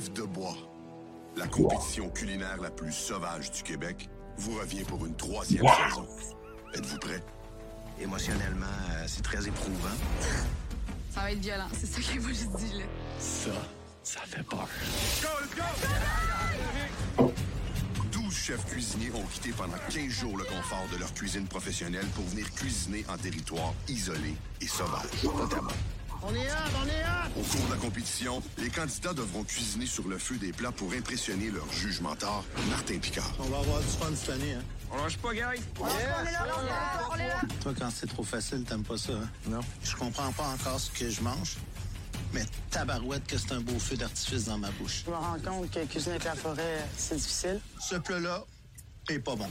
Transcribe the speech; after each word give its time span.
Chef 0.00 0.12
de 0.14 0.22
bois. 0.22 0.56
La 1.36 1.46
compétition 1.46 2.08
culinaire 2.08 2.56
la 2.62 2.70
plus 2.70 2.92
sauvage 2.92 3.50
du 3.50 3.62
Québec 3.62 4.08
vous 4.38 4.58
revient 4.58 4.82
pour 4.84 5.04
une 5.04 5.14
troisième 5.14 5.66
saison. 5.66 6.06
Êtes-vous 6.72 6.98
prêts? 6.98 7.22
Émotionnellement, 8.00 8.64
euh, 8.92 9.04
c'est 9.06 9.20
très 9.22 9.46
éprouvant. 9.46 9.90
Ça 11.10 11.20
va 11.20 11.32
être 11.32 11.40
violent, 11.40 11.68
c'est 11.78 11.86
ça 11.86 12.00
que 12.00 12.18
moi 12.18 12.30
je 12.32 12.56
dis 12.56 12.78
là. 12.78 12.84
Ça, 13.18 13.50
ça 14.02 14.20
fait 14.24 14.42
peur. 14.42 14.68
12 18.10 18.34
chefs 18.34 18.64
cuisiniers 18.66 19.12
ont 19.14 19.26
quitté 19.26 19.50
pendant 19.52 19.76
15 19.90 20.08
jours 20.08 20.38
le 20.38 20.44
confort 20.44 20.86
de 20.94 20.98
leur 20.98 21.12
cuisine 21.12 21.46
professionnelle 21.46 22.06
pour 22.14 22.24
venir 22.24 22.50
cuisiner 22.54 23.04
en 23.10 23.18
territoire 23.18 23.74
isolé 23.86 24.34
et 24.62 24.66
sauvage, 24.66 25.24
notamment. 25.24 25.68
On 26.22 26.34
est 26.34 26.48
hâte, 26.48 26.72
on 26.82 26.86
est 26.86 27.02
hâte! 27.02 27.30
Au 27.38 27.42
cours 27.42 27.66
de 27.66 27.72
la 27.72 27.78
compétition, 27.78 28.42
les 28.58 28.68
candidats 28.68 29.14
devront 29.14 29.42
cuisiner 29.44 29.86
sur 29.86 30.06
le 30.06 30.18
feu 30.18 30.36
des 30.36 30.52
plats 30.52 30.72
pour 30.72 30.92
impressionner 30.92 31.50
leur 31.50 31.70
juge 31.72 32.00
mentor, 32.00 32.44
Martin 32.68 32.98
Picard. 32.98 33.32
On 33.38 33.44
va 33.44 33.58
avoir 33.58 33.80
du 33.80 33.86
fun 33.86 34.06
cette 34.14 34.30
année, 34.30 34.54
hein? 34.54 34.62
On 34.92 35.02
lâche 35.02 35.16
pas, 35.18 35.32
Gary. 35.32 35.60
On 35.78 35.86
est 35.86 36.06
là, 36.06 36.16
on 36.22 36.26
est 36.26 36.32
là, 36.32 37.08
on 37.10 37.16
est 37.16 37.28
là. 37.28 37.40
Toi, 37.62 37.72
quand 37.78 37.90
c'est 37.90 38.08
trop 38.08 38.24
facile, 38.24 38.64
t'aimes 38.64 38.82
pas 38.82 38.98
ça, 38.98 39.12
hein? 39.12 39.28
Non. 39.46 39.60
Je 39.82 39.96
comprends 39.96 40.32
pas 40.32 40.48
encore 40.48 40.78
ce 40.78 40.90
que 40.90 41.08
je 41.08 41.22
mange, 41.22 41.56
mais 42.34 42.44
tabarouette 42.70 43.26
que 43.26 43.38
c'est 43.38 43.52
un 43.52 43.60
beau 43.60 43.78
feu 43.78 43.96
d'artifice 43.96 44.44
dans 44.46 44.58
ma 44.58 44.70
bouche. 44.72 45.04
Je 45.06 45.10
me 45.10 45.16
rends 45.16 45.38
compte 45.38 45.70
que 45.70 45.84
cuisiner 45.86 46.16
avec 46.16 46.24
la 46.24 46.34
forêt, 46.34 46.86
c'est 46.98 47.16
difficile. 47.16 47.60
Ce 47.80 47.96
plat-là 47.96 48.44
est 49.08 49.20
pas 49.20 49.36
bon. 49.36 49.48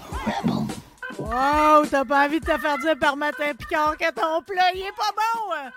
Wow, 1.17 1.85
t'as 1.89 2.05
pas 2.05 2.27
envie 2.27 2.39
de 2.39 2.45
te 2.45 2.57
faire 2.57 2.77
dire 2.77 2.99
par 2.99 3.17
Matin 3.17 3.55
Picard 3.57 3.97
que 3.97 4.13
ton 4.13 4.43
plat, 4.43 4.71
il 4.75 4.81
est 4.81 4.95
pas 4.95 5.11
bon! 5.15 5.71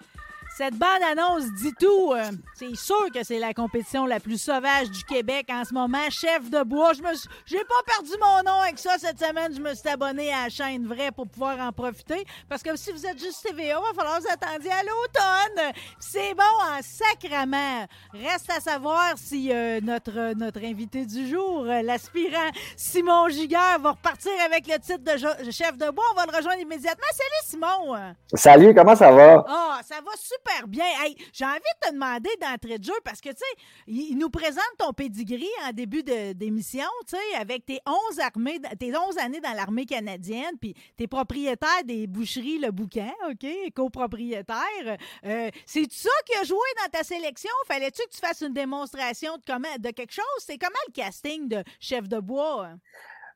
Cette 0.57 0.75
bande-annonce 0.75 1.45
dit 1.55 1.73
tout. 1.81 2.13
euh, 2.13 2.31
C'est 2.55 2.77
sûr 2.77 3.11
que 3.13 3.25
c'est 3.25 3.39
la 3.39 3.55
compétition 3.55 4.05
la 4.07 4.21
plus 4.21 4.41
sauvage 4.41 4.91
du 4.91 5.03
Québec 5.05 5.47
en 5.51 5.65
ce 5.65 5.73
moment. 5.73 6.09
Chef 6.11 6.49
de 6.51 6.63
bois. 6.63 6.93
Je 6.93 7.03
me 7.03 7.15
suis- 7.15 7.29
j'ai 7.47 7.65
pas 7.65 7.83
perdu 7.87 8.11
mon 8.21 8.43
nom 8.45 8.61
avec 8.61 8.79
ça 8.79 8.97
cette 8.99 9.19
semaine. 9.19 9.53
Je 9.55 9.61
me 9.61 9.75
suis 9.75 9.89
abonné 9.89 10.33
à 10.33 10.45
la 10.45 10.49
chaîne 10.51 10.87
vraie 10.87 11.11
pour 11.11 11.27
pouvoir 11.27 11.59
en 11.59 11.73
profiter. 11.73 12.25
Parce 12.51 12.63
que 12.63 12.77
si 12.77 12.93
vous 12.93 13.05
êtes 13.07 13.19
juste 13.19 13.43
TVA, 13.43 13.79
il 13.79 13.83
va 13.83 13.95
falloir 13.97 14.19
que 14.19 14.23
vous 14.25 14.29
attendiez 14.31 14.71
à 14.71 14.83
l'automne. 14.83 15.73
C'est 15.99 16.35
bon 16.35 16.43
en 16.43 16.81
sacrament. 16.83 17.87
Reste 18.13 18.51
à 18.51 18.61
savoir 18.61 19.15
si 19.17 19.51
euh, 19.53 19.81
notre, 19.83 20.35
notre 20.35 20.63
invité 20.63 21.07
du 21.07 21.29
jour, 21.29 21.65
euh, 21.67 21.81
l'aspirant 21.83 22.51
Simon 22.77 23.29
Giguère, 23.31 23.79
va 23.81 23.93
repartir 23.93 24.33
avec 24.45 24.67
le 24.67 24.79
titre 24.79 25.03
de 25.13 25.17
jo- 25.17 25.51
chef 25.51 25.77
de 25.79 25.91
bois. 25.91 26.05
On 26.13 26.15
va 26.17 26.27
le 26.31 26.37
rejoindre 26.37 26.61
immédiatement. 26.61 27.07
Salut 27.13 27.43
Simon! 27.47 28.13
Salut, 28.35 28.75
comment 28.75 28.95
ça 28.95 29.11
va? 29.11 29.45
Ah, 29.49 29.81
ça 29.83 29.97
va 30.05 30.13
super 30.19 30.42
bien. 30.67 30.85
Hey, 31.01 31.17
j'ai 31.33 31.45
envie 31.45 31.59
de 31.59 31.89
te 31.89 31.93
demander 31.93 32.31
d'entrée 32.41 32.79
de 32.79 32.85
jeu 32.85 32.93
parce 33.05 33.21
que, 33.21 33.31
tu 33.31 33.37
sais, 33.37 33.63
il, 33.87 34.17
nous 34.17 34.31
présente 34.31 34.65
ton 34.79 34.93
pedigree 34.93 35.49
en 35.67 35.73
début 35.73 36.03
d'émission, 36.03 36.89
tu 37.09 37.17
sais, 37.17 37.37
avec 37.39 37.67
tes 37.67 37.81
11, 37.87 38.21
armées, 38.21 38.61
tes 38.79 38.97
11 38.97 39.19
années 39.19 39.41
dans 39.41 39.53
l'armée 39.53 39.87
canadienne, 39.87 40.57
puis 40.61 40.75
t'es 40.97 41.07
propriétaire 41.07 41.85
des 41.85 42.07
boucheries 42.07 42.59
Le 42.59 42.71
Bouquin, 42.71 43.13
OK, 43.31 43.47
copropriétaire. 43.75 44.97
Euh, 45.25 45.51
C'est 45.67 45.91
ça 45.93 46.11
qui 46.27 46.37
a 46.37 46.45
joué 46.45 46.59
dans 46.83 46.91
ta 46.91 47.05
sélection? 47.05 47.51
Fallait-tu 47.67 48.03
que 48.03 48.15
tu 48.15 48.19
fasses 48.19 48.41
une 48.41 48.53
démonstration 48.53 49.37
de, 49.37 49.43
comment, 49.47 49.77
de 49.79 49.91
quelque 49.91 50.13
chose? 50.13 50.25
C'est 50.39 50.59
comment 50.59 50.73
le 50.89 50.93
casting 50.93 51.49
de 51.49 51.63
chef 51.81 52.09
de 52.09 52.19
bois? 52.19 52.71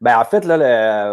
Ben, 0.01 0.19
en 0.19 0.25
fait, 0.25 0.45
là, 0.45 0.57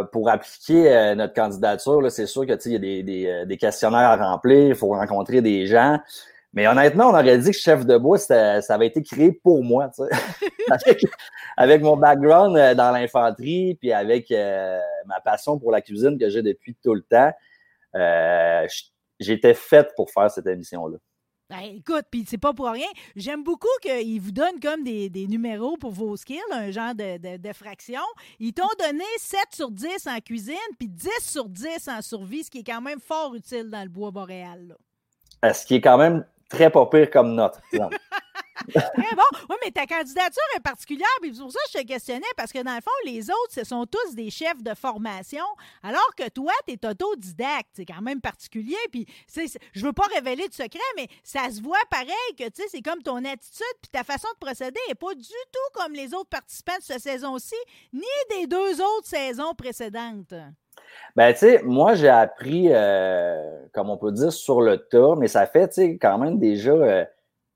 le- 0.02 0.06
pour 0.12 0.30
appliquer 0.30 0.92
euh, 0.94 1.16
notre 1.16 1.34
candidature, 1.34 2.02
là, 2.02 2.10
c'est 2.10 2.26
sûr 2.26 2.46
que, 2.46 2.54
il 2.66 2.72
y 2.74 2.76
a 2.76 2.80
des, 2.80 3.04
des, 3.04 3.26
euh, 3.28 3.46
des 3.46 3.58
questionnaires 3.58 4.00
à 4.10 4.16
remplir, 4.18 4.68
il 4.70 4.76
faut 4.76 4.90
rencontrer 4.90 5.42
des 5.42 5.68
gens. 5.68 6.00
Mais 6.54 6.68
honnêtement, 6.68 7.06
on 7.08 7.14
aurait 7.14 7.38
dit 7.40 7.52
que 7.52 7.58
chef 7.58 7.86
de 7.86 7.98
bois, 7.98 8.18
c'était- 8.18 8.62
ça 8.62 8.76
avait 8.76 8.88
été 8.88 9.02
créé 9.02 9.32
pour 9.32 9.64
moi, 9.64 9.90
avec, 10.72 11.06
avec 11.58 11.82
mon 11.82 11.98
background 11.98 12.56
euh, 12.58 12.76
dans 12.76 12.92
l'infanterie, 12.92 13.76
puis 13.80 13.92
avec 13.94 14.32
euh, 14.32 14.80
ma 15.08 15.20
passion 15.22 15.58
pour 15.60 15.72
la 15.72 15.82
cuisine 15.82 16.18
que 16.20 16.30
j'ai 16.30 16.42
depuis 16.44 16.76
tout 16.84 16.94
le 16.94 17.02
temps, 17.02 17.32
euh, 17.96 18.68
j'étais 19.20 19.54
faite 19.54 19.92
pour 19.96 20.12
faire 20.12 20.30
cette 20.30 20.48
émission-là. 20.48 20.98
Ben, 21.54 21.76
écoute, 21.76 22.06
puis 22.10 22.26
c'est 22.28 22.40
pas 22.40 22.52
pour 22.52 22.68
rien. 22.68 22.88
J'aime 23.16 23.44
beaucoup 23.44 23.68
qu'ils 23.82 24.20
vous 24.20 24.32
donnent 24.32 24.60
comme 24.60 24.84
des, 24.84 25.08
des 25.10 25.28
numéros 25.28 25.78
pour 25.78 25.92
vos 25.92 26.18
skills, 26.18 26.40
un 26.52 26.72
genre 26.72 26.96
de, 26.96 27.18
de, 27.18 27.38
de 27.38 27.54
fraction. 27.54 28.02
Ils 28.40 28.54
t'ont 28.54 28.64
donné 28.80 29.04
7 29.20 29.40
sur 29.54 29.70
10 29.70 30.08
en 30.08 30.20
cuisine, 30.20 30.56
puis 30.80 30.88
10 30.88 31.10
sur 31.22 31.48
10 31.48 31.90
en 31.90 32.02
survie, 32.02 32.44
ce 32.44 32.50
qui 32.50 32.60
est 32.60 32.64
quand 32.64 32.82
même 32.82 33.00
fort 33.00 33.36
utile 33.36 33.70
dans 33.70 33.84
le 33.84 33.90
bois 33.90 34.10
boréal. 34.10 34.70
là. 34.70 34.76
Euh, 35.46 35.54
Ce 35.54 35.64
qui 35.66 35.76
est 35.76 35.82
quand 35.82 35.98
même 36.00 36.26
très 36.50 36.72
pas 36.72 36.88
pire 36.88 37.12
comme 37.12 37.36
note. 37.36 37.60
Très 38.72 39.16
bon. 39.16 39.40
Oui, 39.50 39.56
mais 39.64 39.72
ta 39.72 39.86
candidature 39.86 40.42
est 40.56 40.60
particulière, 40.60 41.08
puis 41.22 41.32
pour 41.32 41.52
ça 41.52 41.60
je 41.72 41.80
te 41.80 41.86
questionnais, 41.86 42.26
parce 42.38 42.52
que 42.52 42.62
dans 42.64 42.76
le 42.76 42.82
fond, 42.82 42.92
les 43.06 43.30
autres, 43.30 43.52
ce 43.52 43.64
sont 43.64 43.86
tous 43.86 44.16
des 44.16 44.30
chefs 44.30 44.62
de 44.62 44.74
formation, 44.74 45.44
alors 45.82 46.16
que 46.18 46.30
toi, 46.30 46.54
tu 46.68 46.74
es 46.74 46.86
autodidacte. 46.86 47.70
C'est 47.74 47.86
quand 47.86 48.02
même 48.02 48.22
particulier, 48.22 48.78
puis 48.92 49.06
je 49.74 49.86
veux 49.86 49.94
pas 49.94 50.08
révéler 50.14 50.48
de 50.48 50.54
secret, 50.54 50.80
mais 50.96 51.08
ça 51.24 51.50
se 51.52 51.62
voit 51.62 51.78
pareil 51.90 52.14
que, 52.38 52.46
tu 52.46 52.62
sais, 52.62 52.68
c'est 52.70 52.82
comme 52.82 53.02
ton 53.02 53.18
attitude, 53.18 53.76
puis 53.82 53.92
ta 53.92 54.04
façon 54.04 54.28
de 54.34 54.46
procéder 54.46 54.80
est 54.90 54.96
pas 54.96 55.14
du 55.14 55.24
tout 55.24 55.80
comme 55.82 55.94
les 55.94 56.14
autres 56.14 56.30
participants 56.30 56.78
de 56.78 56.84
cette 56.84 57.02
saison-ci, 57.02 57.56
ni 57.92 58.02
des 58.30 58.48
deux 58.48 58.82
autres 58.82 59.08
saisons 59.08 59.54
précédentes. 59.54 60.34
Ben, 61.16 61.32
tu 61.34 61.40
sais, 61.40 61.62
moi, 61.64 61.96
j'ai 61.96 62.10
appris, 62.10 62.68
euh, 62.70 63.66
comme 63.74 63.90
on 63.90 63.98
peut 63.98 64.12
dire, 64.12 64.32
sur 64.32 64.62
le 64.62 64.78
tas, 64.78 65.16
mais 65.18 65.28
ça 65.28 65.46
fait, 65.46 65.68
tu 65.68 65.74
sais, 65.76 65.98
quand 65.98 66.18
même 66.18 66.40
déjà 66.40 66.72
euh, 66.72 67.06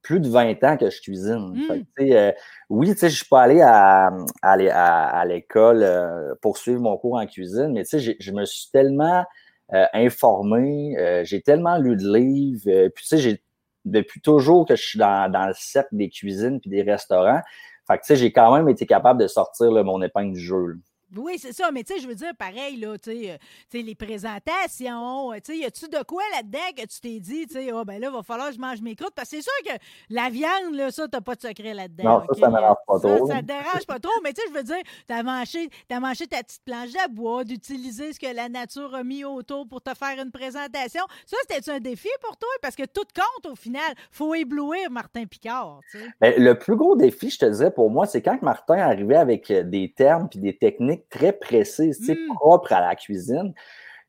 plus 0.07 0.21
de 0.21 0.29
20 0.29 0.63
ans 0.63 0.77
que 0.77 0.89
je 0.89 1.01
cuisine. 1.01 1.51
Mm. 1.53 1.67
Fait 1.67 1.79
que, 1.79 1.85
tu 1.97 2.07
sais, 2.07 2.17
euh, 2.17 2.31
oui, 2.69 2.87
tu 2.93 2.97
sais, 2.97 3.09
je 3.09 3.17
suis 3.17 3.25
pas 3.25 3.41
allé 3.41 3.59
à, 3.59 4.07
à, 4.41 4.53
à- 4.53 5.19
à 5.19 5.25
l'école 5.25 5.83
euh, 5.83 6.33
pour 6.41 6.57
suivre 6.57 6.79
mon 6.81 6.97
cours 6.97 7.15
en 7.15 7.25
cuisine, 7.27 7.73
mais 7.73 7.83
tu 7.83 7.89
sais, 7.89 7.99
j'ai- 7.99 8.15
je 8.21 8.31
me 8.31 8.45
suis 8.45 8.69
tellement 8.71 9.25
euh, 9.73 9.85
informé, 9.93 10.95
euh, 10.97 11.25
j'ai 11.25 11.41
tellement 11.41 11.77
lu 11.77 11.97
de 11.97 12.17
livres, 12.17 12.61
euh, 12.69 12.89
puis 12.89 13.03
tu 13.03 13.09
sais, 13.09 13.17
j'ai 13.17 13.43
depuis 13.83 14.21
toujours 14.21 14.65
que 14.65 14.77
je 14.77 14.81
suis 14.81 14.97
dans, 14.97 15.29
dans 15.29 15.45
le 15.47 15.53
cercle 15.57 15.89
des 15.97 16.09
cuisines 16.09 16.61
puis 16.61 16.69
des 16.69 16.83
restaurants. 16.83 17.41
Fait 17.85 17.97
que, 17.97 18.03
tu 18.03 18.07
sais, 18.07 18.15
j'ai 18.15 18.31
quand 18.31 18.55
même 18.55 18.69
été 18.69 18.85
capable 18.85 19.19
de 19.21 19.27
sortir 19.27 19.69
là, 19.71 19.83
mon 19.83 20.01
épingle 20.01 20.33
du 20.35 20.39
jeu. 20.39 20.77
Oui, 21.15 21.37
c'est 21.39 21.53
ça, 21.53 21.71
mais 21.71 21.83
tu 21.83 21.93
sais, 21.93 21.99
je 22.01 22.07
veux 22.07 22.15
dire, 22.15 22.35
pareil, 22.37 22.77
là, 22.77 22.97
tu 22.97 23.11
sais, 23.11 23.31
euh, 23.31 23.37
les 23.81 23.95
présentations, 23.95 25.31
euh, 25.31 25.35
tu 25.35 25.53
sais, 25.53 25.57
y 25.59 25.65
a-tu 25.65 25.87
de 25.87 26.03
quoi 26.03 26.23
là-dedans 26.35 26.59
que 26.75 26.81
tu 26.81 26.99
t'es 26.99 27.19
dit, 27.19 27.47
tu 27.47 27.53
sais, 27.53 27.71
ah, 27.73 27.85
ben 27.85 27.99
là, 27.99 28.09
va 28.09 28.23
falloir 28.23 28.49
que 28.49 28.55
je 28.55 28.59
mange 28.59 28.81
mes 28.81 28.95
croûtes, 28.95 29.13
parce 29.15 29.29
que 29.29 29.37
c'est 29.37 29.41
sûr 29.41 29.53
que 29.65 29.79
la 30.09 30.29
viande, 30.29 30.73
là, 30.73 30.91
ça, 30.91 31.07
t'as 31.07 31.21
pas 31.21 31.35
de 31.35 31.41
secret 31.41 31.73
là-dedans. 31.73 32.03
Non, 32.03 32.23
ça, 32.33 32.39
ça 32.41 32.49
m'arrange 32.49 32.77
pas 32.85 32.99
Ça, 32.99 33.15
trop. 33.15 33.27
Ça 33.27 33.39
te 33.39 33.45
dérange 33.45 33.85
pas 33.87 33.99
trop, 33.99 34.11
mais 34.21 34.33
tu 34.33 34.41
sais, 34.41 34.47
je 34.49 34.53
veux 34.53 34.63
dire, 34.63 34.81
t'as 35.07 35.23
mangé, 35.23 35.69
mangé 35.89 36.27
ta 36.27 36.43
petite 36.43 36.63
planche 36.65 36.89
à 37.01 37.07
bois, 37.07 37.45
d'utiliser 37.45 38.11
ce 38.11 38.19
que 38.19 38.33
la 38.35 38.49
nature 38.49 38.93
a 38.93 39.03
mis 39.03 39.23
autour 39.23 39.65
pour 39.67 39.81
te 39.81 39.93
faire 39.93 40.21
une 40.21 40.31
présentation. 40.31 41.03
Ça, 41.25 41.37
c'était 41.49 41.71
un 41.71 41.79
défi 41.79 42.09
pour 42.21 42.35
toi, 42.35 42.49
parce 42.61 42.75
que 42.75 42.83
tout 42.83 43.07
compte, 43.15 43.51
au 43.51 43.55
final, 43.55 43.93
faut 44.11 44.35
éblouir 44.35 44.91
Martin 44.91 45.25
Picard, 45.25 45.79
tu 45.89 45.99
sais. 45.99 46.05
Ben, 46.19 46.33
le 46.37 46.59
plus 46.59 46.75
gros 46.75 46.97
défi, 46.97 47.29
je 47.29 47.39
te 47.39 47.45
disais, 47.45 47.71
pour 47.71 47.89
moi, 47.89 48.05
c'est 48.05 48.21
quand 48.21 48.41
Martin 48.41 48.75
arrivait 48.75 49.15
avec 49.15 49.49
euh, 49.51 49.63
des 49.63 49.93
termes 49.93 50.27
puis 50.27 50.39
des 50.39 50.57
techniques 50.57 50.96
très 51.09 51.33
précises, 51.33 52.09
Mm. 52.09 52.33
propres 52.35 52.73
à 52.73 52.81
la 52.81 52.95
cuisine, 52.95 53.53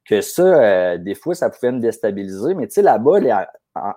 que 0.04 0.20
ça, 0.20 0.42
euh, 0.42 0.98
des 0.98 1.14
fois, 1.14 1.34
ça 1.34 1.50
pouvait 1.50 1.72
me 1.72 1.80
déstabiliser. 1.80 2.54
Mais 2.54 2.66
tu 2.66 2.74
sais, 2.74 2.82
là-bas, 2.82 3.20
les- 3.20 3.34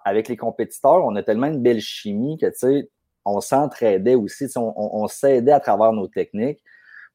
avec 0.05 0.27
les 0.27 0.37
compétiteurs, 0.37 1.03
on 1.05 1.15
a 1.15 1.23
tellement 1.23 1.47
une 1.47 1.61
belle 1.61 1.79
chimie 1.79 2.37
que, 2.37 2.47
tu 2.47 2.57
sais, 2.57 2.89
on 3.25 3.39
s'entraidait 3.41 4.15
aussi, 4.15 4.47
on, 4.55 4.73
on, 4.75 5.07
s'aidait 5.07 5.51
à 5.51 5.59
travers 5.59 5.93
nos 5.93 6.07
techniques 6.07 6.61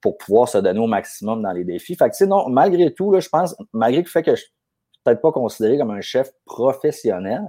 pour 0.00 0.17
pouvoir 0.19 0.49
se 0.49 0.58
donner 0.58 0.78
au 0.81 0.87
maximum 0.87 1.43
dans 1.43 1.52
les 1.52 1.64
défis. 1.64 1.96
Fait 1.96 2.11
que, 2.11 2.25
non, 2.25 2.49
malgré 2.49 2.93
tout, 2.93 3.11
là, 3.12 3.20
je 3.20 3.29
pense, 3.29 3.56
malgré 3.72 4.02
le 4.02 4.08
fait 4.08 4.22
que 4.22 4.34
je 4.34 4.43
suis 4.43 4.52
peut-être 5.05 5.20
pas 5.20 5.32
considéré 5.32 5.79
comme 5.79 5.90
un 5.90 6.00
chef 6.00 6.31
professionnel, 6.44 7.43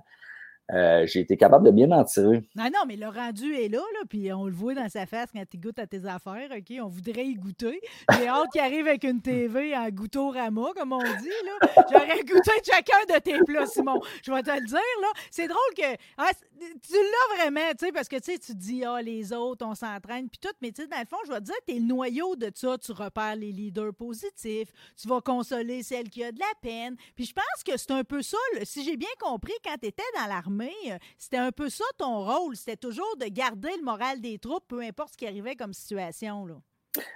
euh, 0.74 1.06
j'ai 1.08 1.22
été 1.22 1.38
capable 1.38 1.66
de 1.66 1.72
bien 1.72 1.88
m'en 1.88 2.04
tirer. 2.04 2.44
Non, 2.56 2.66
non, 2.66 2.82
mais 2.88 2.98
le 2.98 3.08
rendu 3.08 3.54
est 3.54 3.70
là, 3.70 3.80
là, 3.80 4.00
puis 4.10 4.32
on 4.34 4.48
le 4.48 4.54
voit 4.54 4.74
dans 4.74 4.90
sa 4.90 5.06
face 5.06 5.30
quand 5.34 5.44
il 5.54 5.60
goûte 5.60 5.80
à 5.80 5.88
tes 5.88 6.06
affaires, 6.06 6.50
OK? 6.52 6.78
On 6.82 6.88
voudrait 6.88 7.26
y 7.26 7.36
goûter. 7.36 7.80
J'ai 8.18 8.28
hâte 8.28 8.50
qu'il 8.52 8.62
arrive 8.62 8.88
avec 8.88 9.06
une 9.06 9.22
TV 9.22 9.76
en 9.76 9.88
goutorama, 9.90 10.72
comme 10.76 10.92
on 10.92 11.00
dit, 11.00 11.30
là. 11.46 11.86
J'aurais 11.90 12.20
goûté 12.20 12.52
chacun 12.66 13.16
de 13.16 13.20
tes 13.20 13.38
plats, 13.46 13.66
Simon. 13.66 14.02
Je 14.24 14.32
vais 14.32 14.44
te 14.44 14.52
le 14.52 14.66
dire, 14.66 14.78
là. 15.02 15.08
C'est 15.32 15.48
drôle 15.48 15.74
que... 15.76 16.02
Ah, 16.18 16.32
tu 16.60 16.94
l'as 16.94 17.38
vraiment, 17.38 17.70
tu 17.78 17.86
sais, 17.86 17.92
parce 17.92 18.08
que, 18.08 18.18
tu 18.18 18.34
sais, 18.34 18.40
tu 18.40 18.54
dis, 18.56 18.84
ah, 18.84 19.02
les 19.02 19.32
autres, 19.32 19.66
on 19.66 19.76
s'entraîne, 19.76 20.28
puis 20.28 20.40
tout, 20.40 20.54
mais 20.62 20.72
tu 20.72 20.82
sais, 20.82 20.88
dans 20.88 21.00
le 21.00 21.06
fond, 21.06 21.18
je 21.26 21.32
vais 21.32 21.40
te 21.40 21.46
dire, 21.46 21.56
t'es 21.66 21.76
le 21.76 21.86
noyau 21.86 22.36
de 22.36 22.52
ça. 22.54 22.78
Tu 22.78 22.92
repères 22.92 23.36
les 23.36 23.52
leaders 23.52 23.94
positifs, 23.94 24.70
tu 25.00 25.08
vas 25.08 25.22
consoler 25.22 25.84
celle 25.84 26.10
qui 26.10 26.24
a 26.24 26.32
de 26.32 26.40
la 26.40 26.46
peine. 26.62 26.96
Puis 27.16 27.26
je 27.26 27.34
pense 27.34 27.64
que 27.66 27.78
c'est 27.78 27.92
un 27.92 28.04
peu 28.04 28.22
ça, 28.22 28.38
si 28.64 28.84
j'ai 28.84 28.98
bien 28.98 29.08
compris, 29.20 29.54
quand 29.64 29.76
tu 29.80 29.88
étais 29.88 30.04
dans 30.20 30.28
l'armée, 30.28 30.57
euh, 30.66 30.98
c'était 31.18 31.38
un 31.38 31.52
peu 31.52 31.70
ça 31.70 31.86
ton 31.98 32.26
rôle. 32.26 32.56
C'était 32.56 32.78
toujours 32.78 33.16
de 33.20 33.26
garder 33.26 33.70
le 33.78 33.84
moral 33.84 34.22
des 34.22 34.38
troupes, 34.40 34.64
peu 34.68 34.82
importe 34.82 35.14
ce 35.14 35.18
qui 35.18 35.28
arrivait 35.28 35.56
comme 35.56 35.74
situation. 35.74 36.46
Là. 36.46 36.56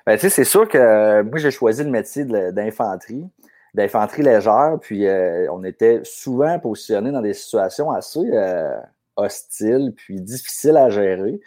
Ben, 0.05 0.17
c'est 0.17 0.43
sûr 0.43 0.67
que 0.67 0.77
euh, 0.77 1.23
moi, 1.23 1.39
j'ai 1.39 1.51
choisi 1.51 1.83
le 1.83 1.89
métier 1.89 2.23
d'infanterie, 2.25 3.25
d'infanterie 3.73 4.21
légère, 4.21 4.77
puis 4.79 5.07
euh, 5.07 5.51
on 5.51 5.63
était 5.63 6.01
souvent 6.03 6.59
positionnés 6.59 7.11
dans 7.11 7.21
des 7.21 7.33
situations 7.33 7.91
assez 7.91 8.19
hostiles, 9.15 9.93
puis 9.95 10.21
difficiles 10.21 10.77
à 10.77 10.89
gérer. 10.89 11.39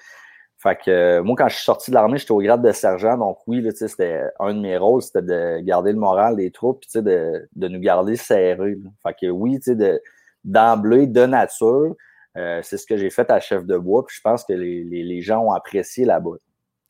Fait 0.64 0.78
que 0.82 1.20
moi, 1.20 1.36
quand 1.36 1.48
je 1.48 1.56
suis 1.56 1.64
sorti 1.64 1.90
de 1.90 1.94
l'armée, 1.94 2.16
j'étais 2.16 2.32
au 2.32 2.40
grade 2.40 2.62
de 2.62 2.72
sergent. 2.72 3.18
Donc 3.18 3.36
oui, 3.46 3.62
c'était 3.74 4.22
un 4.40 4.54
de 4.54 4.60
mes 4.60 4.78
rôles, 4.78 5.02
c'était 5.02 5.20
de 5.20 5.60
garder 5.60 5.92
le 5.92 5.98
moral 5.98 6.36
des 6.36 6.50
troupes, 6.50 6.80
puis 6.80 7.02
de, 7.02 7.46
de 7.54 7.68
nous 7.68 7.80
garder 7.80 8.16
serrés. 8.16 8.78
Fait 9.02 9.14
que 9.20 9.26
oui, 9.26 9.58
de, 9.66 10.00
d'emblée, 10.44 11.06
de 11.06 11.26
nature. 11.26 11.94
Euh, 12.36 12.60
c'est 12.62 12.78
ce 12.78 12.86
que 12.86 12.96
j'ai 12.96 13.10
fait 13.10 13.30
à 13.30 13.40
Chef 13.40 13.64
de 13.64 13.78
Bois, 13.78 14.04
puis 14.06 14.16
je 14.16 14.20
pense 14.22 14.44
que 14.44 14.52
les, 14.52 14.84
les 14.84 15.22
gens 15.22 15.40
ont 15.44 15.52
apprécié 15.52 16.04
là-bas. 16.04 16.36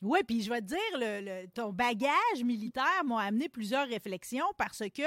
Oui, 0.05 0.19
puis 0.27 0.43
je 0.43 0.51
vais 0.51 0.61
te 0.61 0.67
dire, 0.67 0.77
le, 0.93 1.47
ton 1.47 1.73
bagage 1.73 2.43
militaire 2.43 3.03
m'a 3.03 3.21
amené 3.21 3.49
plusieurs 3.49 3.87
réflexions 3.87 4.45
parce 4.55 4.83
que 4.93 5.01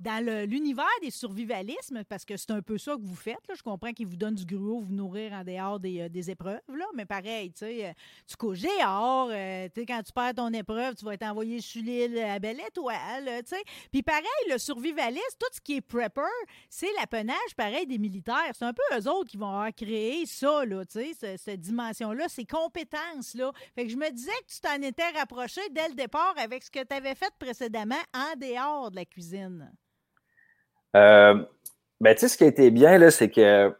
dans 0.00 0.24
l'univers 0.48 0.84
des 1.00 1.12
survivalismes, 1.12 2.02
parce 2.08 2.24
que 2.24 2.36
c'est 2.36 2.50
un 2.50 2.60
peu 2.60 2.76
ça 2.76 2.96
que 2.96 3.02
vous 3.02 3.14
faites, 3.14 3.38
là, 3.48 3.54
je 3.56 3.62
comprends 3.62 3.92
qu'ils 3.92 4.08
vous 4.08 4.16
donnent 4.16 4.34
du 4.34 4.44
gruau, 4.44 4.80
vous 4.80 4.92
nourrir 4.92 5.32
en 5.32 5.44
dehors 5.44 5.78
des, 5.78 6.00
euh, 6.00 6.08
des 6.08 6.28
épreuves, 6.28 6.60
là, 6.68 6.86
mais 6.94 7.06
pareil, 7.06 7.52
tu 7.52 7.58
sais, 7.60 7.86
euh, 7.86 7.92
tu 8.26 8.36
couches 8.36 8.62
dehors, 8.62 9.28
euh, 9.30 9.68
tu 9.72 9.80
sais, 9.80 9.86
quand 9.86 10.02
tu 10.02 10.12
perds 10.12 10.34
ton 10.34 10.52
épreuve, 10.52 10.96
tu 10.96 11.04
vas 11.04 11.14
être 11.14 11.22
envoyé 11.22 11.60
sur 11.60 11.80
l'île 11.80 12.18
à 12.18 12.40
Belle 12.40 12.60
Étoile, 12.66 13.42
tu 13.44 13.54
sais. 13.54 13.62
Puis 13.92 14.02
pareil, 14.02 14.24
le 14.50 14.58
survivaliste, 14.58 15.36
tout 15.38 15.46
ce 15.52 15.60
qui 15.60 15.76
est 15.76 15.80
prepper, 15.80 16.22
c'est 16.68 16.92
l'apanage, 16.98 17.54
pareil, 17.56 17.86
des 17.86 17.98
militaires. 17.98 18.50
C'est 18.54 18.64
un 18.64 18.72
peu 18.72 18.82
eux 18.98 19.08
autres 19.08 19.30
qui 19.30 19.36
vont 19.36 19.50
avoir 19.50 19.72
créé 19.72 20.26
ça, 20.26 20.64
là, 20.64 20.84
tu 20.84 20.98
sais, 20.98 21.12
cette, 21.14 21.40
cette 21.40 21.60
dimension-là, 21.60 22.28
ces 22.28 22.44
compétences-là. 22.44 23.52
Fait 23.76 23.84
que 23.84 23.90
je 23.90 23.96
me 23.96 24.10
que 24.46 24.52
tu 24.52 24.60
t'en 24.60 24.80
étais 24.82 25.18
rapproché 25.18 25.60
dès 25.70 25.88
le 25.88 25.94
départ 25.94 26.34
avec 26.42 26.62
ce 26.62 26.70
que 26.70 26.84
tu 26.84 26.94
avais 26.94 27.14
fait 27.14 27.32
précédemment 27.38 27.94
en 28.14 28.36
dehors 28.38 28.90
de 28.90 28.96
la 28.96 29.04
cuisine. 29.04 29.72
Euh, 30.96 31.44
ben, 32.00 32.14
tu 32.14 32.20
sais, 32.20 32.28
ce 32.28 32.36
qui 32.36 32.44
a 32.44 32.48
été 32.48 32.70
bien, 32.70 32.98
là, 32.98 33.10
c'est 33.10 33.30
que 33.30 33.74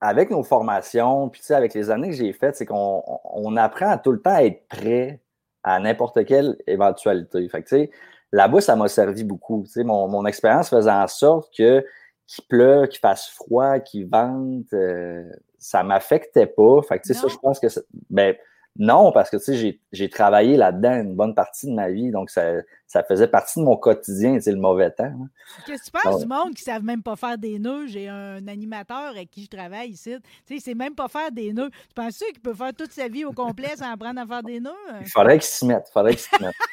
avec 0.00 0.30
nos 0.30 0.44
formations, 0.44 1.28
puis 1.28 1.40
tu 1.40 1.48
sais, 1.48 1.54
avec 1.54 1.74
les 1.74 1.90
années 1.90 2.10
que 2.10 2.14
j'ai 2.14 2.32
faites, 2.32 2.56
c'est 2.56 2.66
qu'on 2.66 3.56
apprend 3.56 3.98
tout 3.98 4.12
le 4.12 4.20
temps 4.20 4.34
à 4.34 4.44
être 4.44 4.66
prêt 4.68 5.20
à 5.64 5.80
n'importe 5.80 6.24
quelle 6.24 6.56
éventualité. 6.66 7.48
Fait 7.48 7.62
que, 7.62 7.68
tu 7.68 7.76
sais, 7.76 7.90
là-bas, 8.32 8.60
ça 8.60 8.76
m'a 8.76 8.88
servi 8.88 9.24
beaucoup. 9.24 9.64
Tu 9.66 9.72
sais, 9.72 9.84
mon, 9.84 10.24
expérience 10.26 10.70
faisait 10.70 10.90
en 10.90 11.06
sorte 11.06 11.52
que 11.56 11.84
qu'il 12.26 12.44
pleut, 12.44 12.86
qu'il 12.86 13.00
fasse 13.00 13.28
froid, 13.28 13.78
qu'il 13.80 14.06
vente, 14.06 14.72
euh, 14.74 15.24
ça 15.58 15.82
m'affectait 15.82 16.46
pas. 16.46 16.82
Fait 16.82 16.98
que, 16.98 17.06
tu 17.06 17.14
sais, 17.14 17.20
ça, 17.20 17.26
je 17.26 17.36
pense 17.36 17.58
que, 17.58 17.66
ben, 18.10 18.36
non, 18.78 19.12
parce 19.12 19.30
que 19.30 19.36
tu 19.36 19.56
sais, 19.56 19.80
j'ai 19.92 20.08
travaillé 20.08 20.56
là-dedans 20.56 21.00
une 21.00 21.14
bonne 21.14 21.34
partie 21.34 21.66
de 21.66 21.72
ma 21.74 21.90
vie, 21.90 22.10
donc 22.10 22.30
ça, 22.30 22.52
ça 22.88 23.04
faisait 23.04 23.28
partie 23.28 23.60
de 23.60 23.64
mon 23.64 23.76
quotidien, 23.76 24.40
c'est 24.40 24.50
le 24.50 24.58
mauvais 24.58 24.90
temps. 24.90 25.04
Hein. 25.04 25.28
Qu'est-ce 25.66 25.90
que 25.90 25.98
tu 25.98 26.02
penses 26.02 26.20
du 26.20 26.26
monde 26.26 26.54
qui 26.54 26.62
ne 26.66 26.72
savent 26.72 26.82
même 26.82 27.02
pas 27.02 27.16
faire 27.16 27.36
des 27.36 27.58
nœuds? 27.58 27.86
J'ai 27.86 28.08
un 28.08 28.48
animateur 28.48 29.10
avec 29.10 29.30
qui 29.30 29.44
je 29.44 29.50
travaille 29.50 29.90
ici. 29.90 30.14
Tu 30.14 30.20
sais, 30.46 30.54
il 30.54 30.60
sait 30.62 30.74
même 30.74 30.94
pas 30.94 31.08
faire 31.08 31.30
des 31.30 31.52
nœuds. 31.52 31.70
Tu 31.70 31.94
penses 31.94 32.16
qu'il 32.16 32.40
peut 32.40 32.54
faire 32.54 32.72
toute 32.72 32.92
sa 32.92 33.08
vie 33.08 33.26
au 33.26 33.32
complet 33.32 33.76
sans 33.76 33.92
apprendre 33.92 34.20
à 34.20 34.26
faire 34.26 34.42
des 34.42 34.58
nœuds? 34.58 34.72
Il 35.02 35.10
faudrait 35.10 35.38
qu'il 35.38 35.48
s'y 35.48 35.66
mette. 35.66 35.84
Il 35.90 35.92
faudrait 35.92 36.12
qu'il 36.12 36.20
s'y 36.20 36.42
mette. 36.42 36.54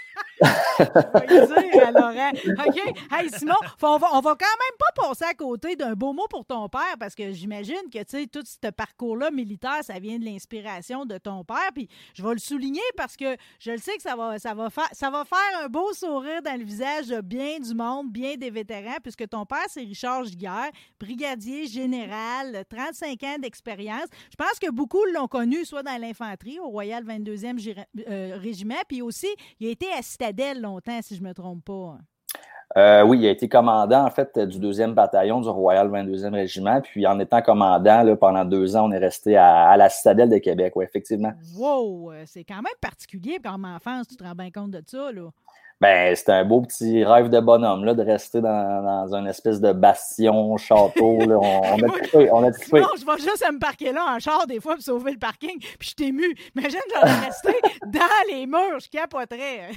dire 0.79 1.91
Laurent. 1.93 2.31
OK. 2.31 2.93
Hey, 3.11 3.29
Simon, 3.29 3.55
on 3.81 3.97
va, 3.97 4.07
on 4.13 4.19
va 4.19 4.35
quand 4.35 4.45
même 4.45 4.77
pas 4.79 5.07
passer 5.07 5.25
à 5.25 5.33
côté 5.33 5.75
d'un 5.75 5.93
beau 5.93 6.13
mot 6.13 6.27
pour 6.29 6.45
ton 6.45 6.67
père 6.67 6.95
parce 6.99 7.15
que 7.15 7.31
j'imagine 7.31 7.89
que, 7.91 7.99
tu 7.99 8.05
sais, 8.07 8.27
tout 8.27 8.43
ce 8.45 8.69
parcours-là 8.69 9.31
militaire, 9.31 9.83
ça 9.83 9.99
vient 9.99 10.19
de 10.19 10.25
l'inspiration 10.25 11.05
de 11.05 11.17
ton 11.17 11.43
père. 11.43 11.71
Puis 11.73 11.87
je 12.13 12.23
vais 12.23 12.33
le 12.33 12.39
souligner 12.39 12.81
parce 12.97 13.15
que 13.15 13.37
je 13.59 13.71
le 13.71 13.77
sais 13.77 13.95
que 13.95 14.01
ça 14.01 14.15
va, 14.15 14.39
ça 14.39 14.53
va, 14.53 14.69
faire, 14.69 14.89
ça 14.91 15.09
va 15.09 15.23
faire 15.25 15.63
un 15.63 15.67
beau 15.67 15.93
sourire 15.93 16.04
dans 16.43 16.57
le 16.57 16.63
visage 16.63 17.07
de 17.07 17.21
bien 17.21 17.59
du 17.59 17.73
monde, 17.73 18.11
bien 18.11 18.35
des 18.35 18.49
vétérans, 18.49 18.97
puisque 19.01 19.27
ton 19.27 19.45
père, 19.45 19.65
c'est 19.67 19.81
Richard 19.81 20.25
Giguère, 20.25 20.69
brigadier 20.99 21.65
général, 21.67 22.63
35 22.69 23.23
ans 23.23 23.37
d'expérience. 23.41 24.07
Je 24.29 24.35
pense 24.37 24.59
que 24.61 24.71
beaucoup 24.71 25.03
l'ont 25.13 25.27
connu, 25.27 25.65
soit 25.65 25.83
dans 25.83 25.99
l'infanterie, 25.99 26.59
au 26.59 26.69
Royal 26.69 27.03
22e 27.03 27.85
euh, 28.07 28.37
Régiment, 28.39 28.75
puis 28.87 29.01
aussi, 29.01 29.27
il 29.59 29.67
a 29.67 29.71
été 29.71 29.87
à 29.97 30.01
Citadelle 30.01 30.61
longtemps, 30.61 30.99
si 31.01 31.15
je 31.15 31.21
ne 31.21 31.27
me 31.27 31.33
trompe 31.33 31.65
pas. 31.65 31.97
Euh, 32.77 33.03
oui, 33.03 33.19
il 33.19 33.27
a 33.27 33.31
été 33.31 33.47
commandant, 33.47 34.05
en 34.05 34.09
fait, 34.09 34.37
du 34.37 34.59
2e 34.59 34.93
bataillon 34.93 35.39
du 35.39 35.47
Royal 35.47 35.87
22e 35.87 36.33
Régiment. 36.33 36.81
Puis, 36.81 37.07
en 37.07 37.19
étant 37.19 37.41
commandant, 37.41 38.03
là, 38.03 38.15
pendant 38.15 38.43
deux 38.43 38.75
ans, 38.75 38.89
on 38.89 38.91
est 38.91 38.97
resté 38.97 39.37
à, 39.37 39.77
la 39.77 39.87
Citadelle 39.89 40.29
de 40.29 40.39
Québec, 40.39 40.73
oui, 40.75 40.83
effectivement. 40.83 41.31
Wow! 41.55 42.11
C'est 42.25 42.43
quand 42.43 42.55
même 42.55 42.73
particulier 42.81 43.39
comme 43.43 43.65
enfance, 43.65 44.07
tu 44.07 44.17
te 44.17 44.23
rends 44.23 44.35
bien 44.35 44.51
compte 44.51 44.71
de 44.71 44.83
ça, 44.85 45.11
là. 45.11 45.29
Ben, 45.81 46.15
c'était 46.15 46.31
un 46.31 46.45
beau 46.45 46.61
petit 46.61 47.03
rêve 47.03 47.29
de 47.29 47.39
bonhomme, 47.41 47.83
là, 47.83 47.93
de 47.93 48.01
rester 48.01 48.39
dans, 48.39 48.81
dans 48.81 49.13
un 49.13 49.25
espèce 49.25 49.59
de 49.59 49.73
bastion, 49.73 50.55
château. 50.55 51.17
Là. 51.19 51.37
On, 51.37 51.61
on, 51.61 51.83
a 51.83 52.17
on 52.31 52.43
a. 52.43 52.49
Non, 52.49 52.89
je 52.97 53.05
vais 53.05 53.17
juste 53.19 53.45
me 53.51 53.59
parquer 53.59 53.91
là 53.91 54.15
en 54.15 54.19
char 54.19 54.47
des 54.47 54.61
fois 54.61 54.75
pour 54.75 54.83
sauver 54.83 55.11
le 55.11 55.19
parking, 55.19 55.59
puis 55.59 55.89
je 55.89 55.95
t'ai 55.95 56.07
ému. 56.07 56.33
Imagine, 56.55 56.79
j'aurais 56.93 57.19
resté 57.25 57.53
dans 57.87 58.33
les 58.33 58.45
murs, 58.47 58.79
je 58.79 58.89
capoterais. 58.89 59.71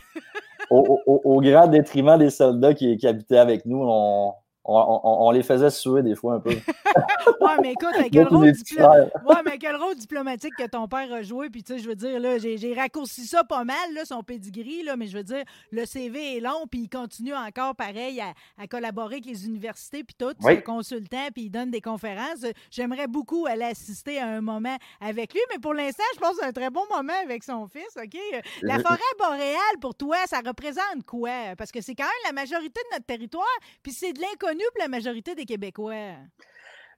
au, 0.70 1.00
au, 1.06 1.20
au, 1.24 1.40
grand 1.40 1.66
détriment 1.66 2.16
des 2.16 2.30
soldats 2.30 2.74
qui, 2.74 2.96
qui 2.96 3.06
habitaient 3.06 3.38
avec 3.38 3.66
nous, 3.66 3.82
on, 3.82 4.34
on, 4.68 5.30
les 5.30 5.42
faisait 5.42 5.70
suer 5.70 6.02
des 6.02 6.14
fois 6.14 6.34
un 6.34 6.40
peu. 6.40 6.50
ouais, 7.40 7.56
mais 7.62 7.72
écoute, 7.72 7.94
quel, 8.12 8.28
rôle 8.28 8.44
ouais, 8.46 9.42
mais 9.44 9.58
quel 9.58 9.76
rôle 9.76 9.94
diplomatique 9.94 10.52
que 10.58 10.66
ton 10.66 10.86
père 10.88 11.12
a 11.12 11.22
joué? 11.22 11.48
Puis, 11.48 11.62
tu 11.62 11.74
sais, 11.74 11.78
je 11.78 11.88
veux 11.88 11.94
dire, 11.94 12.20
là, 12.20 12.38
j'ai 12.38 12.74
raccourci 12.74 13.26
ça 13.26 13.44
pas 13.44 13.64
mal, 13.64 13.94
là, 13.94 14.04
son 14.04 14.22
pedigree, 14.22 14.82
là, 14.82 14.96
mais 14.96 15.06
je 15.06 15.16
veux 15.16 15.24
dire, 15.24 15.44
le 15.70 15.86
CV 15.86 16.36
est 16.36 16.40
long, 16.40 16.66
puis 16.70 16.80
il 16.82 16.88
continue 16.88 17.34
encore, 17.34 17.74
pareil, 17.74 18.20
à, 18.20 18.66
collaborer 18.66 19.16
avec 19.16 19.26
les 19.26 19.46
universités, 19.46 20.04
puis 20.04 20.14
tout, 20.18 20.34
oui. 20.42 20.62
consultant, 20.62 21.28
puis 21.34 21.44
il 21.44 21.50
donne 21.50 21.70
des 21.70 21.80
conférences. 21.80 22.44
J'aimerais 22.70 23.06
beaucoup 23.06 23.46
aller 23.46 23.64
assister 23.64 24.18
à 24.18 24.26
un 24.26 24.40
moment 24.40 24.76
avec 25.00 25.32
lui, 25.32 25.40
mais 25.50 25.58
pour 25.58 25.72
l'instant, 25.72 26.04
je 26.14 26.20
pense 26.20 26.32
que 26.32 26.36
c'est 26.40 26.46
un 26.46 26.52
très 26.52 26.70
bon 26.70 26.82
moment 26.94 27.14
avec 27.24 27.42
son 27.42 27.66
fils, 27.66 27.96
OK? 27.96 28.18
La 28.62 28.78
forêt 28.80 28.98
boréale, 29.18 29.78
pour 29.80 29.94
toi, 29.94 30.18
ça 30.26 30.40
représente 30.44 31.04
quoi? 31.06 31.56
Parce 31.56 31.72
que 31.72 31.80
c'est 31.80 31.94
quand 31.94 32.04
même 32.04 32.26
la 32.26 32.32
majorité 32.32 32.80
de 32.90 32.96
notre 32.96 33.06
territoire, 33.06 33.46
puis 33.82 33.92
c'est 33.92 34.12
de 34.12 34.20
l'inconnu 34.20 34.57
pour 34.72 34.82
la 34.82 34.88
majorité 34.88 35.34
des 35.34 35.44
Québécois? 35.44 36.16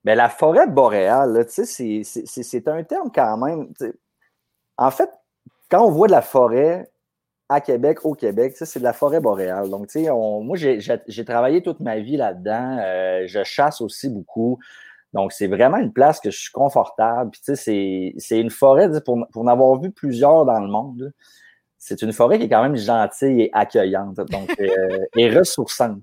Mais 0.05 0.15
la 0.15 0.29
forêt 0.29 0.67
boréale, 0.67 1.45
c'est 1.49 2.69
un 2.69 2.83
terme 2.85 3.11
quand 3.15 3.37
même. 3.37 3.73
En 4.77 4.91
fait, 4.91 5.11
quand 5.71 5.85
on 5.85 5.91
voit 5.91 6.07
de 6.07 6.13
la 6.13 6.23
forêt 6.23 6.91
à 7.49 7.61
Québec, 7.61 8.05
au 8.05 8.15
Québec, 8.15 8.55
c'est 8.57 8.79
de 8.79 8.85
la 8.85 8.93
forêt 8.93 9.21
boréale. 9.21 9.69
Donc, 9.69 9.89
on, 9.97 10.41
moi, 10.43 10.57
j'ai 10.57 11.25
travaillé 11.25 11.63
toute 11.63 11.81
ma 11.81 11.99
vie 11.99 12.17
là-dedans. 12.17 12.79
Euh, 12.81 13.25
je 13.27 13.43
chasse 13.45 13.81
aussi 13.81 14.09
beaucoup. 14.09 14.59
Donc, 15.13 15.33
c'est 15.33 15.49
vraiment 15.49 15.79
une 15.79 15.93
place 15.93 16.21
que 16.21 16.31
je 16.31 16.39
suis 16.39 16.53
confortable. 16.53 17.33
c'est 17.43 18.15
une 18.31 18.51
forêt, 18.51 18.89
pour, 19.05 19.27
pour 19.33 19.43
en 19.43 19.49
avoir 19.49 19.81
vu 19.81 19.91
plusieurs 19.91 20.45
dans 20.45 20.61
le 20.61 20.69
monde, 20.69 21.13
c'est 21.83 22.03
une 22.03 22.13
forêt 22.13 22.39
qui 22.39 22.45
est 22.45 22.49
quand 22.51 22.63
même 22.63 22.77
gentille 22.77 23.41
et 23.41 23.51
accueillante, 23.55 24.17
donc 24.17 24.55
euh, 24.61 24.99
et 25.17 25.31
ressourçante. 25.31 26.03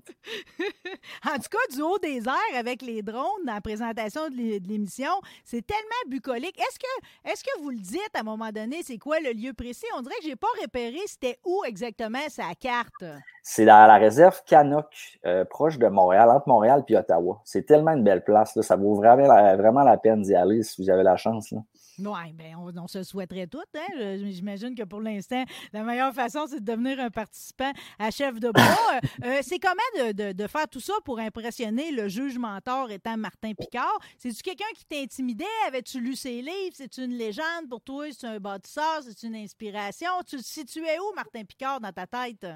en 1.24 1.36
tout 1.36 1.48
cas, 1.50 1.74
du 1.74 1.80
haut 1.80 1.98
des 2.00 2.18
airs 2.26 2.58
avec 2.58 2.82
les 2.82 3.00
drones 3.00 3.44
dans 3.46 3.54
la 3.54 3.60
présentation 3.60 4.28
de 4.28 4.68
l'émission, 4.68 5.12
c'est 5.44 5.64
tellement 5.64 6.10
bucolique. 6.10 6.58
Est-ce 6.58 6.80
que, 6.80 7.30
est 7.30 7.40
que 7.40 7.62
vous 7.62 7.70
le 7.70 7.76
dites 7.76 8.10
à 8.14 8.20
un 8.20 8.24
moment 8.24 8.50
donné, 8.50 8.80
c'est 8.84 8.98
quoi 8.98 9.20
le 9.20 9.30
lieu 9.30 9.52
précis? 9.52 9.86
On 9.96 10.02
dirait 10.02 10.16
que 10.20 10.26
j'ai 10.26 10.36
pas 10.36 10.48
repéré 10.60 10.98
c'était 11.06 11.38
où 11.44 11.62
exactement 11.64 12.18
sa 12.28 12.54
carte. 12.58 13.04
C'est 13.44 13.64
dans 13.64 13.86
la 13.86 13.98
réserve 13.98 14.42
Canoc, 14.46 14.86
euh, 15.26 15.44
proche 15.44 15.78
de 15.78 15.86
Montréal, 15.86 16.28
entre 16.28 16.48
Montréal 16.48 16.82
et 16.88 16.96
Ottawa. 16.96 17.40
C'est 17.44 17.64
tellement 17.64 17.92
une 17.92 18.02
belle 18.02 18.24
place. 18.24 18.56
Là, 18.56 18.62
ça 18.62 18.74
vaut 18.74 18.96
vraiment 18.96 19.28
la, 19.28 19.56
vraiment 19.56 19.84
la 19.84 19.96
peine 19.96 20.22
d'y 20.22 20.34
aller 20.34 20.64
si 20.64 20.82
vous 20.82 20.90
avez 20.90 21.04
la 21.04 21.16
chance. 21.16 21.52
Là. 21.52 21.60
Oui, 21.98 22.32
bien, 22.32 22.56
on, 22.56 22.86
se 22.86 23.02
souhaiterait 23.02 23.48
tout. 23.48 23.60
Hein? 23.76 24.16
J'imagine 24.30 24.74
que 24.74 24.84
pour 24.84 25.00
l'instant, 25.00 25.44
la 25.72 25.82
meilleure 25.82 26.12
façon, 26.12 26.46
c'est 26.48 26.60
de 26.60 26.64
devenir 26.64 27.00
un 27.00 27.10
participant 27.10 27.72
à 27.98 28.10
chef 28.10 28.38
de 28.38 28.50
bois. 28.50 28.62
Euh, 28.88 29.26
euh, 29.26 29.38
c'est 29.42 29.58
comment 29.58 30.12
de, 30.14 30.32
de, 30.32 30.46
faire 30.46 30.66
tout 30.68 30.80
ça 30.80 30.94
pour 31.04 31.18
impressionner 31.18 31.90
le 31.90 32.08
juge 32.08 32.38
mentor 32.38 32.90
étant 32.90 33.16
Martin 33.16 33.52
Picard? 33.52 33.98
C'est-tu 34.18 34.42
quelqu'un 34.42 34.64
qui 34.74 34.84
t'intimidait? 34.86 35.44
Avais-tu 35.66 36.00
lu 36.00 36.14
ses 36.14 36.40
livres? 36.40 36.74
C'est 36.74 36.98
une 36.98 37.12
légende 37.12 37.68
pour 37.68 37.80
toi? 37.80 38.06
C'est 38.10 38.26
un 38.26 38.38
bâtisseur? 38.38 39.00
C'est 39.02 39.26
une 39.26 39.34
inspiration? 39.36 40.08
Tu 40.26 40.36
le 40.36 40.42
situais 40.42 40.98
où, 40.98 41.14
Martin 41.14 41.44
Picard, 41.44 41.80
dans 41.80 41.92
ta 41.92 42.06
tête? 42.06 42.46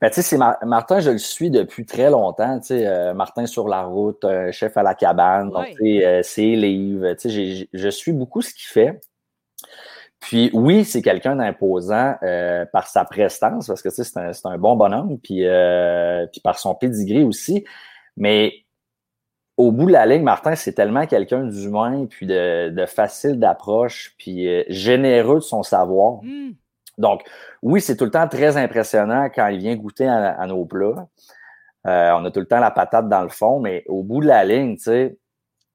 Ben, 0.00 0.10
tu 0.10 0.22
sais, 0.22 0.36
Martin, 0.36 1.00
je 1.00 1.10
le 1.10 1.18
suis 1.18 1.50
depuis 1.50 1.86
très 1.86 2.10
longtemps. 2.10 2.58
Tu 2.58 2.66
sais, 2.66 2.86
euh, 2.86 3.14
Martin 3.14 3.46
sur 3.46 3.68
la 3.68 3.82
route, 3.82 4.24
chef 4.50 4.76
à 4.76 4.82
la 4.82 4.94
cabane, 4.94 5.50
donc, 5.50 5.68
ses 6.22 6.56
livres. 6.56 7.12
Tu 7.14 7.30
sais, 7.30 7.68
je 7.72 7.88
suis 7.88 8.12
beaucoup 8.12 8.42
ce 8.42 8.52
qu'il 8.52 8.66
fait. 8.66 8.85
Puis 10.20 10.50
oui, 10.52 10.84
c'est 10.84 11.02
quelqu'un 11.02 11.36
d'imposant 11.36 12.16
euh, 12.22 12.64
par 12.66 12.88
sa 12.88 13.04
prestance, 13.04 13.66
parce 13.66 13.82
que 13.82 13.88
tu 13.88 13.96
sais, 13.96 14.04
c'est 14.04 14.18
un, 14.18 14.52
un, 14.52 14.58
bon 14.58 14.76
bonhomme, 14.76 15.18
puis, 15.18 15.46
euh, 15.46 16.26
puis 16.26 16.40
par 16.40 16.58
son 16.58 16.74
pedigree 16.74 17.22
aussi. 17.22 17.64
Mais 18.16 18.52
au 19.56 19.72
bout 19.72 19.86
de 19.86 19.92
la 19.92 20.06
ligne, 20.06 20.22
Martin, 20.22 20.54
c'est 20.54 20.72
tellement 20.72 21.06
quelqu'un 21.06 21.44
d'humain, 21.44 22.06
puis 22.06 22.26
de, 22.26 22.70
de 22.70 22.86
facile 22.86 23.38
d'approche, 23.38 24.14
puis 24.18 24.48
euh, 24.48 24.64
généreux 24.68 25.36
de 25.36 25.40
son 25.40 25.62
savoir. 25.62 26.22
Mm. 26.22 26.52
Donc, 26.98 27.22
oui, 27.62 27.80
c'est 27.80 27.96
tout 27.96 28.06
le 28.06 28.10
temps 28.10 28.26
très 28.26 28.56
impressionnant 28.56 29.28
quand 29.32 29.48
il 29.48 29.58
vient 29.58 29.76
goûter 29.76 30.08
à, 30.08 30.30
à 30.30 30.46
nos 30.46 30.64
plats. 30.64 31.06
on 31.84 32.24
a 32.24 32.30
tout 32.30 32.40
le 32.40 32.46
temps 32.46 32.58
la 32.58 32.70
patate 32.70 33.08
dans 33.08 33.22
le 33.22 33.28
fond, 33.28 33.60
mais 33.60 33.84
au 33.86 34.02
bout 34.02 34.22
de 34.22 34.26
la 34.26 34.44
ligne, 34.44 34.76
tu 34.76 34.84
sais, 34.84 35.18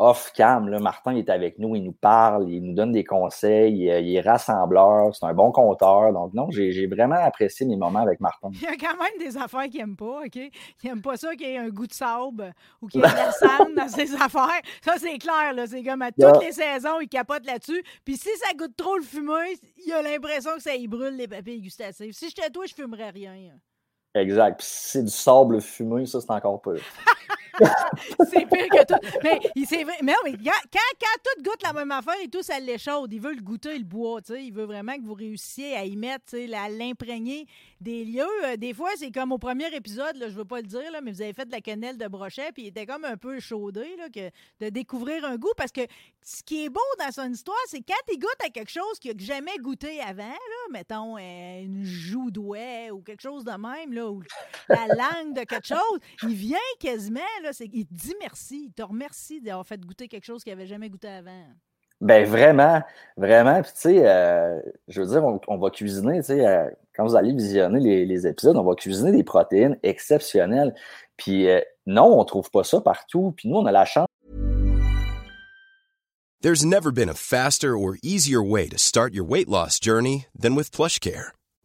off-cam, 0.02 0.70
Martin 0.80 1.16
est 1.16 1.30
avec 1.30 1.60
nous, 1.60 1.76
il 1.76 1.84
nous 1.84 1.92
parle, 1.92 2.50
il 2.50 2.64
nous 2.64 2.74
donne 2.74 2.92
des 2.92 3.04
conseils, 3.04 3.76
il, 3.76 4.16
est 4.16 4.22
rassembleur, 4.22 5.16
c'est 5.16 5.26
un 5.26 5.34
bon 5.34 5.52
compteur. 5.52 6.12
Donc, 6.12 6.34
non, 6.34 6.48
j'ai 6.50 6.88
vraiment 6.88 7.16
apprécié 7.16 7.66
mes 7.66 7.78
moments 7.78 8.00
avec 8.00 8.20
Martin. 8.20 8.50
Il 8.54 8.62
y 8.62 8.68
a 8.68 8.76
quand 8.76 8.98
même 8.98 9.18
des 9.20 9.38
affaires 9.38 9.66
qu'il 9.66 9.80
n'aime 9.80 9.96
pas, 9.96 10.22
OK? 10.26 10.36
Il 10.36 10.52
n'aime 10.84 11.02
pas 11.02 11.18
ça 11.18 11.36
qu'il 11.36 11.48
y 11.48 11.52
ait 11.52 11.58
un 11.58 11.70
goût 11.70 11.88
de 11.88 11.94
sable 11.94 12.54
ou 12.82 12.88
qu'il 12.88 13.02
y 13.02 13.04
ait 13.04 13.10
de 13.10 13.16
la 13.16 13.32
sable 13.32 13.76
dans 13.76 13.88
ses 13.88 14.14
affaires. 14.16 14.62
Ça, 14.84 14.96
c'est 14.98 15.18
clair, 15.18 15.54
là. 15.54 15.68
C'est 15.68 15.84
comme 15.84 16.02
à 16.02 16.12
toutes 16.12 16.42
les 16.42 16.52
saisons, 16.52 17.00
il 17.00 17.08
capote 17.08 17.46
là-dessus. 17.46 17.84
Puis 18.04 18.18
si 18.18 18.30
ça 18.38 18.54
goûte 18.56 18.76
trop 18.76 18.98
le 18.98 19.04
fumé, 19.04 19.58
il 19.86 19.94
a 19.94 20.02
l'impression 20.02 20.52
que 20.56 20.62
ça 20.62 20.76
y 20.76 20.88
brûle 20.88 21.16
les 21.16 21.28
papilles 21.28 21.62
gustatives. 21.62 22.14
Si 22.14 22.30
j'étais 22.30 22.50
toi, 22.50 22.66
je 22.66 22.74
fumerais 22.74 23.10
rien. 23.10 23.52
Exact. 24.14 24.60
Puis 24.60 24.68
c'est 24.70 25.04
du 25.04 25.12
sable 25.12 25.62
fumé, 25.62 26.06
ça, 26.06 26.20
c'est 26.20 26.32
encore 26.32 26.62
pire. 26.62 26.82
c'est 28.30 28.46
pire 28.46 28.68
que 28.70 28.86
tout. 28.86 29.20
Mais 29.24 29.40
c'est 29.66 29.84
vrai. 29.84 29.98
Mais, 30.02 30.14
mais 30.24 30.34
quand, 30.34 30.80
quand, 31.00 31.22
tout 31.24 31.44
goûte 31.44 31.64
la 31.64 31.74
même 31.74 31.92
affaire 31.92 32.16
et 32.24 32.28
tout, 32.28 32.42
ça 32.42 32.60
l'échaude. 32.60 33.12
Il 33.14 33.22
veut 33.22 33.34
le 33.34 33.42
goûter, 33.42 33.78
le 33.78 33.84
bois. 33.84 34.20
Il 34.30 34.54
veut 34.54 34.66
vraiment 34.66 34.96
que 34.96 35.04
vous 35.04 35.14
réussissiez 35.14 35.76
à 35.76 35.86
y 35.86 35.96
mettre, 35.96 36.36
à 36.36 36.70
l'imprégner 36.70 37.46
des 37.80 38.06
lieux. 38.06 38.26
Euh, 38.46 38.58
des 38.58 38.74
fois, 38.74 38.90
c'est 38.96 39.12
comme 39.12 39.32
au 39.32 39.38
premier 39.38 39.74
épisode, 39.76 40.16
là, 40.18 40.30
je 40.30 40.36
veux 40.36 40.46
pas 40.46 40.62
le 40.62 40.68
dire, 40.68 40.92
là, 40.92 41.02
mais 41.02 41.12
vous 41.12 41.22
avez 41.22 41.34
fait 41.34 41.46
de 41.46 41.52
la 41.52 41.62
quenelle 41.62 41.98
de 41.98 42.08
brochet, 42.08 42.52
puis 42.54 42.64
il 42.64 42.68
était 42.68 42.86
comme 42.86 43.06
un 43.06 43.18
peu 43.18 43.40
chaudé 43.40 43.96
là, 43.98 44.10
que 44.10 44.30
de 44.64 44.70
découvrir 44.70 45.26
un 45.26 45.38
goût. 45.38 45.52
Parce 45.58 45.72
que 45.72 45.82
ce 46.24 46.44
qui 46.44 46.66
est 46.66 46.70
beau 46.70 46.80
dans 47.00 47.12
son 47.12 47.32
histoire, 47.32 47.58
c'est 47.68 47.82
quand 47.82 47.94
il 48.12 48.20
goûte 48.20 48.30
à 48.46 48.50
quelque 48.50 48.72
chose 48.72 49.00
qu'il 49.00 49.16
n'a 49.16 49.24
jamais 49.24 49.58
goûté 49.60 50.00
avant, 50.02 50.24
là, 50.24 50.72
mettons 50.72 51.18
euh, 51.18 51.64
une 51.64 51.84
joue 51.84 52.32
d'ouet 52.32 52.92
ou 52.92 53.02
quelque 53.02 53.22
chose 53.22 53.44
de 53.44 53.52
même, 53.52 53.94
là, 53.94 54.01
ou 54.10 54.24
la 54.70 54.88
langue 54.88 55.36
de 55.36 55.44
quelque 55.44 55.68
chose, 55.68 56.00
il 56.24 56.34
vient 56.36 56.58
quasiment, 56.80 57.20
là, 57.44 57.52
il 57.60 57.86
te 57.88 57.94
dit 57.94 58.16
merci, 58.20 58.66
il 58.68 58.74
te 58.74 58.84
remercie 58.84 59.42
d'avoir 59.42 59.66
fait 59.66 59.80
goûter 59.80 60.08
quelque 60.08 60.26
chose 60.26 60.44
qu'il 60.44 60.54
n'avait 60.54 60.68
jamais 60.68 60.90
goûté 60.90 61.08
avant. 61.08 61.46
Ben 62.02 62.26
vraiment, 62.26 62.82
vraiment. 63.16 63.62
Puis 63.62 63.72
tu 63.74 63.82
sais, 63.82 64.08
euh, 64.08 64.60
je 64.88 65.02
veux 65.02 65.08
dire, 65.08 65.24
on, 65.48 65.58
va 65.58 65.70
cuisiner, 65.70 66.18
tu 66.18 66.26
sais, 66.26 66.48
euh, 66.48 66.68
quand 66.96 67.06
vous 67.06 67.16
allez 67.16 67.32
visionner 67.32 68.06
les, 68.06 68.26
épisodes, 68.26 68.58
on 68.58 68.64
va 68.64 68.74
cuisiner 68.74 69.12
des 69.12 69.24
protéines 69.24 69.78
exceptionnelles. 69.84 70.74
Puis 71.16 71.48
euh, 71.48 71.62
non, 71.86 72.20
on 72.20 72.26
trouve 72.26 72.50
pas 72.50 72.64
ça 72.64 72.82
partout. 72.82 73.34
Puis 73.38 73.50
nous, 73.50 73.58
on 73.58 73.66
a 73.68 73.72
la 73.72 73.86
chance. 73.86 74.08
There's 76.42 76.66
never 76.66 76.92
been 76.92 77.08
a 77.08 77.14
faster 77.14 77.78
or 77.78 77.98
easier 78.02 78.42
way 78.42 78.68
to 78.68 78.80
start 78.80 79.14
your 79.14 79.24
weight 79.24 79.48
loss 79.48 79.80
journey 79.80 80.26
than 80.34 80.56
with 80.56 80.72
PlushCare. 80.72 81.34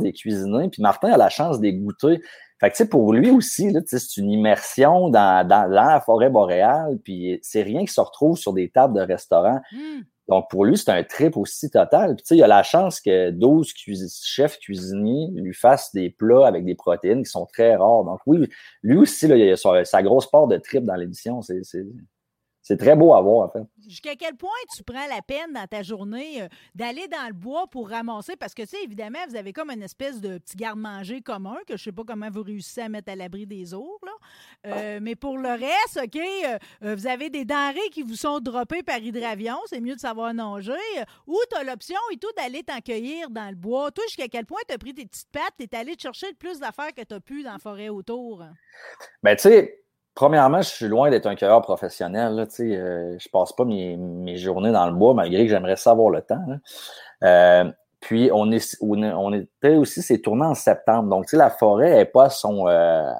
Des 0.00 0.12
cuisiner, 0.12 0.68
puis 0.68 0.82
Martin 0.82 1.12
a 1.12 1.16
la 1.16 1.28
chance 1.28 1.60
des 1.60 1.72
goûter. 1.72 2.20
Fait 2.58 2.70
que, 2.70 2.76
tu 2.76 2.84
sais, 2.84 2.88
pour 2.88 3.12
lui 3.12 3.30
aussi, 3.30 3.70
c'est 3.86 4.16
une 4.16 4.30
immersion 4.30 5.10
dans, 5.10 5.46
dans, 5.46 5.68
dans, 5.68 5.68
la 5.68 6.00
forêt 6.00 6.30
boréale, 6.30 6.98
puis 7.04 7.38
c'est 7.42 7.62
rien 7.62 7.84
qui 7.84 7.92
se 7.92 8.00
retrouve 8.00 8.38
sur 8.38 8.54
des 8.54 8.70
tables 8.70 8.94
de 8.94 9.02
restaurants. 9.02 9.60
Mm. 9.72 10.02
Donc, 10.28 10.50
pour 10.50 10.64
lui, 10.64 10.76
c'est 10.76 10.90
un 10.90 11.04
trip 11.04 11.36
aussi 11.36 11.70
total. 11.70 12.16
Puis, 12.16 12.24
tu 12.24 12.28
sais, 12.28 12.36
il 12.36 12.42
a 12.42 12.48
la 12.48 12.62
chance 12.62 13.00
que 13.00 13.30
12 13.30 13.72
chefs 14.24 14.58
cuisiniers 14.58 15.28
lui 15.34 15.54
fassent 15.54 15.92
des 15.94 16.10
plats 16.10 16.46
avec 16.46 16.64
des 16.64 16.74
protéines 16.74 17.22
qui 17.22 17.30
sont 17.30 17.46
très 17.46 17.76
rares. 17.76 18.04
Donc, 18.04 18.20
oui, 18.26 18.48
lui 18.82 18.96
aussi, 18.96 19.28
là, 19.28 19.36
il 19.36 19.52
a 19.52 19.84
sa 19.84 20.02
grosse 20.02 20.28
part 20.28 20.48
de 20.48 20.56
trip 20.56 20.84
dans 20.84 20.96
l'édition. 20.96 21.42
C'est 21.42 21.62
c'est 22.66 22.78
très 22.78 22.96
beau 22.96 23.14
à 23.14 23.20
voir, 23.20 23.46
en 23.46 23.48
fait. 23.48 23.62
Jusqu'à 23.86 24.16
quel 24.16 24.34
point 24.34 24.50
tu 24.76 24.82
prends 24.82 25.06
la 25.06 25.22
peine 25.22 25.52
dans 25.52 25.68
ta 25.68 25.84
journée 25.84 26.42
euh, 26.42 26.48
d'aller 26.74 27.06
dans 27.06 27.28
le 27.28 27.32
bois 27.32 27.68
pour 27.68 27.88
ramasser? 27.88 28.34
Parce 28.34 28.54
que, 28.54 28.62
tu 28.62 28.70
sais, 28.70 28.82
évidemment, 28.82 29.20
vous 29.28 29.36
avez 29.36 29.52
comme 29.52 29.70
une 29.70 29.84
espèce 29.84 30.20
de 30.20 30.38
petit 30.38 30.56
garde-manger 30.56 31.20
commun 31.20 31.58
que 31.68 31.76
je 31.76 31.84
sais 31.84 31.92
pas 31.92 32.02
comment 32.04 32.28
vous 32.28 32.42
réussissez 32.42 32.80
à 32.80 32.88
mettre 32.88 33.12
à 33.12 33.14
l'abri 33.14 33.46
des 33.46 33.72
autres. 33.72 34.04
Là. 34.04 34.12
Euh, 34.66 34.98
mais 35.00 35.14
pour 35.14 35.38
le 35.38 35.50
reste, 35.50 36.00
OK, 36.02 36.16
euh, 36.20 36.96
vous 36.96 37.06
avez 37.06 37.30
des 37.30 37.44
denrées 37.44 37.88
qui 37.92 38.02
vous 38.02 38.16
sont 38.16 38.40
droppées 38.40 38.82
par 38.82 38.98
hydravion. 38.98 39.58
C'est 39.66 39.80
mieux 39.80 39.94
de 39.94 40.00
savoir 40.00 40.34
nager. 40.34 40.72
ou 41.28 41.38
tu 41.48 41.56
as 41.56 41.62
l'option 41.62 42.00
et 42.12 42.16
tout 42.16 42.32
d'aller 42.36 42.64
t'en 42.64 42.80
cueillir 42.80 43.30
dans 43.30 43.48
le 43.48 43.54
bois. 43.54 43.92
Toi, 43.92 44.02
jusqu'à 44.08 44.26
quel 44.26 44.44
point 44.44 44.58
tu 44.66 44.74
as 44.74 44.78
pris 44.78 44.92
tes 44.92 45.06
petites 45.06 45.30
pattes 45.30 45.54
et 45.60 45.68
es 45.72 45.76
allé 45.76 45.94
te 45.94 46.02
chercher 46.02 46.26
le 46.30 46.34
plus 46.34 46.58
d'affaires 46.58 46.92
que 46.92 47.04
tu 47.04 47.14
as 47.14 47.20
pu 47.20 47.44
dans 47.44 47.52
la 47.52 47.58
forêt 47.60 47.90
autour? 47.90 48.42
Ben, 49.22 49.36
tu 49.36 49.42
sais, 49.42 49.85
Premièrement, 50.16 50.62
je 50.62 50.70
suis 50.70 50.88
loin 50.88 51.10
d'être 51.10 51.26
un 51.26 51.34
cueilleur 51.34 51.60
professionnel. 51.60 52.34
Là, 52.34 52.46
euh, 52.60 53.16
je 53.18 53.28
passe 53.28 53.52
pas 53.52 53.66
mes, 53.66 53.98
mes, 53.98 54.38
journées 54.38 54.72
dans 54.72 54.86
le 54.86 54.94
bois, 54.94 55.12
malgré 55.12 55.44
que 55.44 55.50
j'aimerais 55.50 55.76
savoir 55.76 56.08
le 56.08 56.22
temps. 56.22 56.42
Euh, 57.22 57.70
puis, 58.00 58.30
on, 58.32 58.50
est, 58.50 58.78
on 58.80 59.32
était 59.34 59.76
aussi, 59.76 60.00
c'est 60.00 60.20
tourné 60.20 60.46
en 60.46 60.54
septembre. 60.54 61.10
Donc, 61.10 61.30
la 61.32 61.50
forêt 61.50 61.90
n'est 61.90 62.06
pas 62.06 62.24
à, 62.24 62.30
son, 62.30 62.66
euh, 62.66 63.12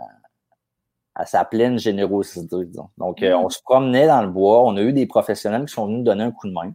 à 1.14 1.26
sa 1.26 1.44
pleine 1.44 1.78
générosité, 1.78 2.64
disons. 2.64 2.88
Donc, 2.96 3.22
euh, 3.22 3.34
on 3.34 3.48
mm. 3.48 3.50
se 3.50 3.62
promenait 3.62 4.06
dans 4.06 4.22
le 4.22 4.28
bois. 4.28 4.62
On 4.62 4.74
a 4.78 4.80
eu 4.80 4.94
des 4.94 5.06
professionnels 5.06 5.66
qui 5.66 5.74
sont 5.74 5.84
venus 5.84 5.98
nous 5.98 6.04
donner 6.04 6.24
un 6.24 6.32
coup 6.32 6.48
de 6.48 6.54
main. 6.54 6.72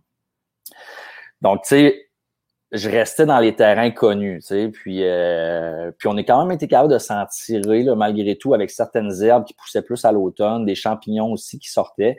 Donc, 1.41 1.63
tu 1.63 1.69
sais, 1.69 2.10
je 2.71 2.89
restais 2.89 3.25
dans 3.25 3.39
les 3.39 3.53
terrains 3.55 3.91
connus, 3.91 4.39
tu 4.41 4.47
sais, 4.47 4.69
puis, 4.69 4.99
euh, 5.03 5.91
puis 5.97 6.07
on 6.07 6.15
est 6.17 6.23
quand 6.23 6.41
même 6.45 6.53
été 6.55 6.67
capable 6.67 6.93
de 6.93 6.97
s'en 6.99 7.25
tirer, 7.25 7.83
là, 7.83 7.95
malgré 7.95 8.37
tout, 8.37 8.53
avec 8.53 8.69
certaines 8.71 9.11
herbes 9.21 9.43
qui 9.45 9.53
poussaient 9.53 9.81
plus 9.81 10.03
à 10.05 10.11
l'automne, 10.11 10.65
des 10.65 10.75
champignons 10.75 11.31
aussi 11.31 11.59
qui 11.59 11.69
sortaient. 11.69 12.15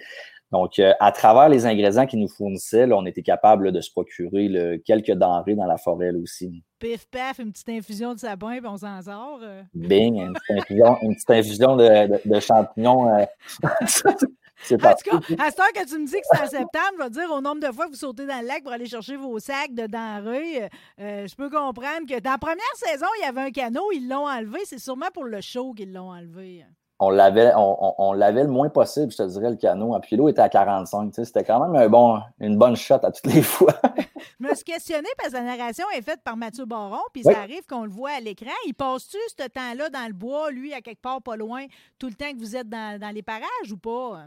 Donc, 0.50 0.78
euh, 0.78 0.92
à 1.00 1.12
travers 1.12 1.48
les 1.48 1.64
ingrédients 1.64 2.04
qu'ils 2.04 2.20
nous 2.20 2.28
fournissaient, 2.28 2.86
là, 2.86 2.96
on 2.98 3.06
était 3.06 3.22
capable 3.22 3.72
de 3.72 3.80
se 3.80 3.90
procurer 3.90 4.48
là, 4.48 4.76
quelques 4.84 5.12
denrées 5.12 5.54
dans 5.54 5.64
la 5.64 5.78
forêt 5.78 6.12
là, 6.12 6.18
aussi. 6.18 6.62
Pif 6.78 7.06
paf, 7.10 7.38
une 7.38 7.52
petite 7.52 7.70
infusion 7.70 8.12
de 8.12 8.18
sapin, 8.18 8.58
puis 8.58 8.66
on 8.66 8.76
s'en 8.76 9.00
sort. 9.00 9.40
euh. 9.42 9.62
Bing, 9.72 10.20
une 10.20 10.34
petite 10.34 10.58
infusion, 10.58 10.98
une 11.00 11.14
petite 11.14 11.30
infusion 11.30 11.76
de, 11.76 12.06
de- 12.08 12.20
de 12.34 12.40
champignons. 12.40 13.26
En 14.70 14.76
tout 14.76 14.76
cas, 14.78 15.16
à 15.38 15.50
cette 15.50 15.60
heure 15.60 15.72
que 15.74 15.88
tu 15.88 15.98
me 15.98 16.06
dis 16.06 16.12
que 16.12 16.26
c'est 16.32 16.42
en 16.42 16.46
septembre, 16.46 16.94
je 16.98 17.02
vais 17.02 17.08
te 17.08 17.14
dire 17.14 17.30
au 17.30 17.40
nombre 17.40 17.60
de 17.60 17.72
fois 17.72 17.86
que 17.86 17.90
vous 17.90 17.96
sautez 17.96 18.26
dans 18.26 18.40
le 18.40 18.46
lac 18.46 18.62
pour 18.62 18.72
aller 18.72 18.86
chercher 18.86 19.16
vos 19.16 19.38
sacs 19.38 19.74
de 19.74 19.86
denrées, 19.86 20.64
euh, 20.64 20.68
euh, 21.00 21.26
je 21.26 21.34
peux 21.34 21.50
comprendre 21.50 22.06
que 22.08 22.20
dans 22.20 22.32
la 22.32 22.38
première 22.38 22.76
saison, 22.76 23.06
il 23.18 23.24
y 23.24 23.28
avait 23.28 23.42
un 23.42 23.50
canot, 23.50 23.90
ils 23.92 24.08
l'ont 24.08 24.26
enlevé. 24.28 24.60
C'est 24.64 24.78
sûrement 24.78 25.10
pour 25.12 25.24
le 25.24 25.40
show 25.40 25.72
qu'ils 25.72 25.92
l'ont 25.92 26.10
enlevé. 26.10 26.64
On 27.04 27.10
l'avait, 27.10 27.52
on, 27.56 27.94
on- 27.98 28.12
le 28.12 28.46
moins 28.46 28.68
possible, 28.68 29.10
je 29.10 29.16
te 29.16 29.22
dirais, 29.24 29.50
le 29.50 29.56
canot. 29.56 29.98
Puis 30.00 30.14
l'eau 30.14 30.28
était 30.28 30.40
à 30.40 30.48
45. 30.48 31.08
tu 31.08 31.14
sais, 31.14 31.24
C'était 31.24 31.42
quand 31.42 31.58
même 31.66 31.74
un 31.74 31.88
bon, 31.88 32.20
une 32.38 32.56
bonne 32.56 32.76
shot 32.76 32.94
à 33.02 33.10
toutes 33.10 33.32
les 33.32 33.42
fois. 33.42 33.74
Je 34.40 34.46
me 34.48 34.54
suis 34.54 34.64
questionné 34.64 35.08
parce 35.18 35.30
que 35.30 35.34
la 35.34 35.42
narration 35.42 35.84
est 35.96 36.02
faite 36.02 36.20
par 36.24 36.36
Mathieu 36.36 36.64
Baron, 36.64 37.00
puis 37.12 37.22
Oui. 37.24 37.34
ça 37.34 37.40
arrive 37.40 37.66
qu'on 37.68 37.84
le 37.84 37.90
voit 37.90 38.10
à 38.16 38.20
l'écran. 38.20 38.52
Il 38.66 38.74
passe-tu 38.74 39.16
ce 39.36 39.48
temps-là 39.48 39.88
dans 39.90 40.06
le 40.06 40.12
bois, 40.14 40.50
lui, 40.52 40.72
à 40.74 40.80
quelque 40.80 41.02
part 41.02 41.20
pas 41.22 41.34
loin, 41.36 41.64
tout 41.98 42.06
le 42.06 42.14
temps 42.14 42.30
que 42.32 42.38
vous 42.38 42.54
êtes 42.56 42.68
dans, 42.68 43.00
dans 43.00 43.12
les 43.12 43.22
parages 43.22 43.72
ou 43.72 43.76
pas? 43.76 44.20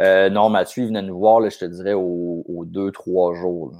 Euh, 0.00 0.30
non, 0.30 0.48
Mathieu, 0.48 0.84
il 0.84 0.86
venait 0.86 1.02
nous 1.02 1.18
voir, 1.18 1.40
là, 1.40 1.50
je 1.50 1.58
te 1.58 1.64
dirais, 1.66 1.92
aux, 1.92 2.42
aux 2.48 2.64
deux, 2.64 2.90
trois 2.90 3.34
jours. 3.34 3.70
là. 3.72 3.78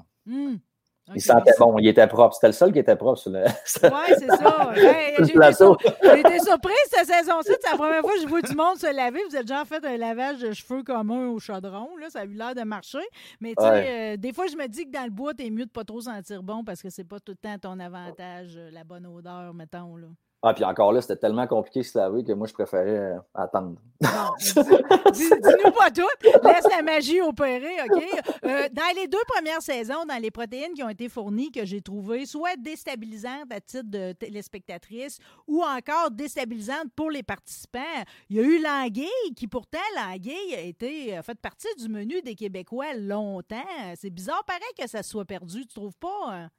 Il 1.14 1.20
sentait 1.20 1.52
bon, 1.58 1.76
il 1.78 1.87
était 1.88 2.06
propre. 2.06 2.34
C'était 2.34 2.46
le 2.46 2.52
seul 2.54 2.73
qui 2.73 2.78
était 2.78 2.96
propre 2.96 3.18
sur 3.18 3.30
le, 3.30 3.40
Oui, 3.44 4.14
c'est 4.18 4.26
ça. 4.26 4.70
J'ai 4.75 5.12
été 5.23 5.52
sur- 5.54 5.76
été 6.14 6.38
surprise 6.40 6.75
cette 6.90 7.06
saison-ci. 7.06 7.52
C'est 7.61 7.70
la 7.70 7.76
première 7.76 8.00
fois 8.00 8.12
que 8.14 8.20
je 8.23 8.26
vois 8.26 8.40
du 8.40 8.54
monde 8.54 8.78
se 8.78 8.87
laver. 8.94 9.20
Vous 9.28 9.34
avez 9.34 9.44
déjà 9.44 9.64
fait 9.66 9.84
un 9.84 9.96
lavage 9.99 10.38
de 10.38 10.52
cheveux 10.52 10.82
commun 10.82 11.28
au 11.28 11.38
chaudron. 11.38 11.96
Là. 12.00 12.08
Ça 12.08 12.20
a 12.20 12.25
eu 12.25 12.32
l'air 12.32 12.54
de 12.54 12.62
marcher. 12.62 12.99
Mais 13.40 13.54
tu 13.56 13.62
sais, 13.62 13.70
Ouais. 13.70 14.14
euh, 14.14 14.16
des 14.16 14.32
fois, 14.32 14.46
je 14.46 14.56
me 14.56 14.66
dis 14.66 14.87
que 14.87 14.90
dans 14.92 15.04
le 15.04 15.11
bois, 15.11 15.34
t'es 15.34 15.50
mieux 15.50 15.66
de 15.66 15.70
pas 15.70 15.84
trop 15.84 16.00
sentir 16.00 16.42
bon 16.42 16.64
parce 16.64 16.80
que 16.80 16.88
c'est 16.88 17.04
pas 17.04 17.20
tout 17.20 17.32
le 17.32 17.37
temps 17.37 17.58
ton 17.58 17.80
avantage, 17.80 18.54
euh, 18.56 18.70
la 18.73 18.84
bonne 18.84 19.06
odeur, 19.06 19.52
mettons. 19.52 19.96
Là. 19.96 20.06
Ah, 20.46 20.52
puis 20.52 20.62
encore 20.64 20.92
là, 20.92 21.00
c'était 21.00 21.16
tellement 21.16 21.46
compliqué 21.46 21.80
de 21.80 21.84
se 21.86 21.96
laver 21.96 22.22
que 22.22 22.32
moi, 22.32 22.46
je 22.46 22.52
préférais 22.52 22.98
euh, 23.14 23.18
attendre. 23.34 23.76
Dis- 24.38 25.30
Dis-nous 25.30 25.72
pas 25.72 25.90
tout. 25.90 26.02
Laisse 26.42 26.66
la 26.70 26.82
magie 26.82 27.20
opérer, 27.22 27.76
OK? 27.82 28.04
Euh, 28.44 28.68
dans 28.70 28.94
les 28.94 29.08
deux 29.08 29.22
premières 29.26 29.62
saisons, 29.62 30.04
dans 30.06 30.20
les 30.20 30.30
protéines 30.30 30.74
qui 30.74 30.82
ont 30.82 30.88
été 30.90 31.08
fournies, 31.08 31.50
que 31.50 31.64
j'ai 31.64 31.80
trouvées 31.80 32.26
soit 32.26 32.56
déstabilisantes 32.58 33.50
à 33.50 33.60
titre 33.60 33.88
de 33.88 34.12
téléspectatrice 34.12 35.18
ou 35.46 35.62
encore 35.62 36.10
déstabilisantes 36.10 36.92
pour 36.94 37.10
les 37.10 37.22
participants, 37.22 37.80
il 38.28 38.36
y 38.36 38.40
a 38.40 38.42
eu 38.42 38.58
l'anguille 38.60 39.34
qui, 39.34 39.46
pourtant, 39.48 39.78
l'anguille 39.96 40.54
a 40.54 40.60
été 40.60 41.16
a 41.16 41.22
fait 41.22 41.38
partie 41.40 41.68
du 41.78 41.88
menu 41.88 42.20
des 42.20 42.34
Québécois 42.34 42.92
longtemps. 42.94 43.56
C'est 43.96 44.10
bizarre, 44.10 44.44
pareil, 44.44 44.62
que 44.78 44.86
ça 44.86 45.02
se 45.02 45.08
soit 45.08 45.24
perdu, 45.24 45.66
tu 45.66 45.74
trouves 45.74 45.96
pas? 45.96 46.08
hein? 46.28 46.50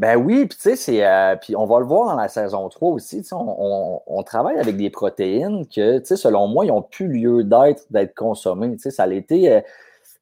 Ben 0.00 0.16
oui, 0.16 0.46
puis 0.46 0.56
tu 0.56 0.62
sais, 0.62 0.76
c'est. 0.76 1.04
euh, 1.06 1.36
puis 1.36 1.54
on 1.56 1.66
va 1.66 1.78
le 1.78 1.84
voir 1.84 2.06
dans 2.08 2.16
la 2.20 2.28
saison 2.28 2.68
3 2.70 2.90
aussi. 2.92 3.22
On, 3.32 3.36
on- 3.36 4.02
on 4.06 4.22
travaille 4.22 4.58
avec 4.58 4.76
des 4.78 4.88
protéines 4.88 5.66
que, 5.66 5.98
tu 5.98 6.06
sais, 6.06 6.16
selon 6.16 6.48
moi, 6.48 6.64
ils 6.64 6.68
n'ont 6.68 6.80
plus 6.82 7.06
lieu 7.08 7.44
d'être, 7.44 7.84
d'être 7.90 8.14
consommées. 8.14 8.72
Tu 8.72 8.78
sais, 8.78 8.90
ça 8.90 9.02
a 9.02 9.12
été 9.12 9.52
euh, 9.52 9.60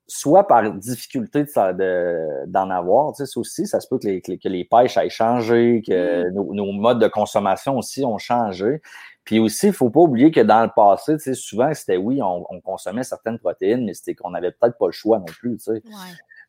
soit 0.08 0.48
par 0.48 0.72
difficulté 0.72 1.44
de 1.44 1.48
ça- 1.48 1.72
de- 1.72 2.44
d'en 2.48 2.70
avoir. 2.70 3.12
Tu 3.12 3.24
sais, 3.24 3.26
ça 3.32 3.38
aussi, 3.38 3.68
ça 3.68 3.78
se 3.78 3.86
peut 3.86 3.98
que 4.00 4.08
les, 4.08 4.20
que 4.20 4.48
les- 4.48 4.64
pêches 4.64 4.96
aient 4.96 5.08
changé, 5.10 5.82
que 5.86 6.28
nos, 6.30 6.52
nos 6.54 6.72
modes 6.72 6.98
de 7.00 7.06
consommation 7.08 7.78
aussi 7.78 8.04
ont 8.04 8.18
changé. 8.18 8.82
Puis 9.24 9.38
aussi, 9.38 9.66
il 9.66 9.70
ne 9.70 9.74
faut 9.74 9.90
pas 9.90 10.00
oublier 10.00 10.30
que 10.32 10.40
dans 10.40 10.62
le 10.64 10.70
passé, 10.74 11.12
tu 11.18 11.22
sais, 11.22 11.34
souvent, 11.34 11.72
c'était 11.72 11.98
oui, 11.98 12.20
on, 12.22 12.44
on 12.50 12.60
consommait 12.60 13.04
certaines 13.04 13.38
protéines, 13.38 13.84
mais 13.84 13.94
c'était 13.94 14.14
qu'on 14.16 14.30
n'avait 14.30 14.50
peut-être 14.50 14.76
pas 14.78 14.86
le 14.86 14.92
choix 14.92 15.18
non 15.18 15.26
plus. 15.26 15.56
Tu 15.58 15.64
sais. 15.64 15.82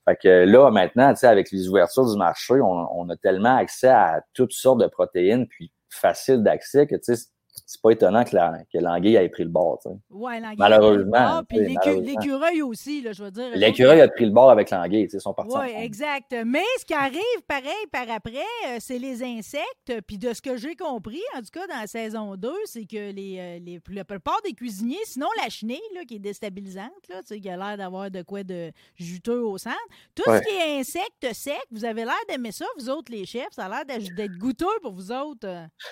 Fait 0.06 0.15
que 0.15 0.46
là, 0.46 0.72
maintenant, 0.72 1.13
tu 1.13 1.20
sais, 1.20 1.27
avec 1.27 1.51
les 1.51 1.68
ouvertures 1.68 2.10
du 2.12 2.18
marché, 2.18 2.56
on, 2.62 2.88
on 3.00 3.10
a 3.10 3.15
tellement 3.18 3.58
accès 3.58 3.89
à 3.89 4.22
toutes 4.34 4.53
sortes 4.53 4.79
de 4.79 4.88
protéines, 4.88 5.48
puis 5.48 5.72
facile 5.89 6.44
d'accès 6.44 6.88
que, 6.88 6.96
tu 6.96 7.15
sais, 7.15 7.25
c'est 7.66 7.82
pas 7.82 7.92
étonnant 7.92 8.24
que 8.24 8.36
la- 8.36 8.63
que 8.72 8.78
l'anguille 8.78 9.16
ait 9.16 9.30
pris 9.30 9.44
le 9.44 9.50
bord, 9.50 9.80
tu 9.82 9.89
sais. 9.89 9.96
Ouais, 10.10 10.39
l'anguille 10.39 10.58
Malheureusement, 10.60 11.42
l'écu- 11.50 11.66
malheureusement. 11.66 12.01
l'écureuil 12.20 12.62
aussi, 12.62 13.01
là, 13.01 13.12
je 13.13 13.24
veux 13.24 13.32
dire. 13.32 13.50
L'écureuil 13.56 14.01
a 14.01 14.08
pris 14.08 14.25
le 14.25 14.32
bord 14.32 14.50
avec 14.50 14.70
l'anguille, 14.72 15.06
tu 15.06 15.12
sais, 15.12 15.18
ils 15.18 15.22
sont 15.22 15.34
partis 15.34 15.56
Oui, 15.58 15.72
exact. 15.78 16.36
Mais 16.46 16.63
ce 16.80 16.86
qui 16.86 16.94
arrive, 16.94 17.20
pareil, 17.48 17.86
par 17.92 18.10
après, 18.10 18.38
euh, 18.68 18.78
c'est 18.80 19.00
les 19.00 19.24
insectes. 19.24 20.01
Puis 20.08 20.18
de 20.18 20.34
ce 20.34 20.42
que 20.42 20.58
j'ai 20.58 20.75
compris, 20.75 21.22
en 21.36 21.39
tout 21.39 21.50
cas, 21.54 21.68
dans 21.68 21.80
la 21.80 21.88
saison 21.88 22.36
2, 22.36 22.53
c'est 22.66 22.86
que 22.86 23.12
les, 23.12 23.38
euh, 23.40 23.60
les, 23.64 23.79
la 23.92 24.05
plupart 24.05 24.42
des 24.44 24.53
cuisiniers, 24.53 24.98
sinon 25.05 25.27
la 25.42 25.50
chenille, 25.50 25.79
là, 25.96 26.01
qui 26.07 26.16
est 26.16 26.20
déstabilisante, 26.20 26.92
là, 27.10 27.22
tu 27.22 27.27
sais, 27.36 27.40
qui 27.40 27.50
a 27.50 27.57
l'air 27.57 27.77
d'avoir 27.77 28.10
de 28.12 28.22
quoi 28.22 28.44
de 28.44 28.72
juteux 28.96 29.44
au 29.44 29.57
centre, 29.57 29.75
tout 30.16 30.29
Ouais. 30.29 30.38
ce 30.42 30.44
qui 30.48 30.55
est 30.55 30.79
insectes 30.79 31.33
secs, 31.33 31.55
vous 31.72 31.86
avez 31.86 32.05
l'air 32.05 32.14
d'aimer 32.27 32.51
ça, 32.51 32.66
vous 32.77 32.90
autres, 32.90 33.12
les 33.12 33.25
chefs. 33.25 33.51
Ça 33.51 33.66
a 33.66 33.70
l'air 33.70 33.86
d'être 33.86 34.14
d'être 34.16 34.38
goûteux 34.38 34.66
pour 34.81 34.94
vous 34.94 35.12
autres. 35.12 35.48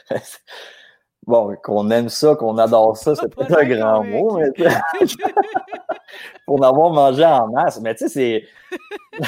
Bon, 1.28 1.54
qu'on 1.62 1.90
aime 1.92 2.08
ça, 2.08 2.36
qu'on 2.36 2.58
adore 2.58 2.96
ça, 2.96 3.14
c'est 3.14 3.28
peut-être 3.28 3.60
un 3.60 3.66
grand 3.66 4.04
mot, 4.04 4.40
mais 4.40 4.50
pour 6.46 6.66
avoir 6.66 6.90
mangé 6.92 7.26
en 7.26 7.48
masse. 7.50 7.82
Mais 7.82 7.94
tu 7.96 8.08
sais, 8.08 8.46
c'est. 8.80 9.22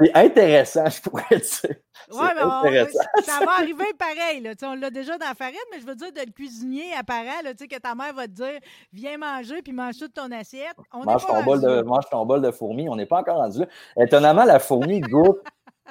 c'est 0.00 0.14
intéressant, 0.14 0.84
je 0.86 1.00
pourrais 1.00 1.24
dire. 1.30 1.76
Ouais, 2.12 2.34
mais 2.34 2.42
on- 2.42 3.22
ça 3.22 3.38
va 3.44 3.52
arriver 3.60 3.86
pareil. 3.98 4.42
Là. 4.42 4.54
Tu 4.54 4.60
sais, 4.60 4.66
On 4.66 4.74
l'a 4.74 4.90
déjà 4.90 5.16
dans 5.16 5.28
la 5.28 5.34
farine, 5.34 5.56
mais 5.72 5.80
je 5.80 5.86
veux 5.86 5.94
dire, 5.94 6.12
de 6.12 6.20
le 6.20 6.32
cuisinier 6.32 6.92
apparent, 6.98 7.40
là, 7.42 7.52
tu 7.54 7.64
sais, 7.64 7.68
que 7.68 7.78
ta 7.78 7.94
mère 7.94 8.12
va 8.12 8.26
te 8.26 8.32
dire 8.32 8.60
viens 8.92 9.16
manger 9.16 9.62
puis 9.62 9.72
mange 9.72 9.96
toute 9.98 10.12
ton 10.12 10.30
assiette. 10.30 10.76
On 10.92 11.04
mange, 11.04 11.26
ton 11.26 11.42
bol 11.42 11.60
de, 11.62 11.80
mange 11.82 12.04
ton 12.10 12.26
bol 12.26 12.42
de 12.42 12.50
fourmi. 12.50 12.86
On 12.90 12.96
n'est 12.96 13.06
pas 13.06 13.20
encore 13.20 13.38
rendu 13.38 13.60
là. 13.60 13.66
Étonnamment, 13.98 14.44
la 14.44 14.58
fourmi 14.58 15.00
goûte, 15.00 15.40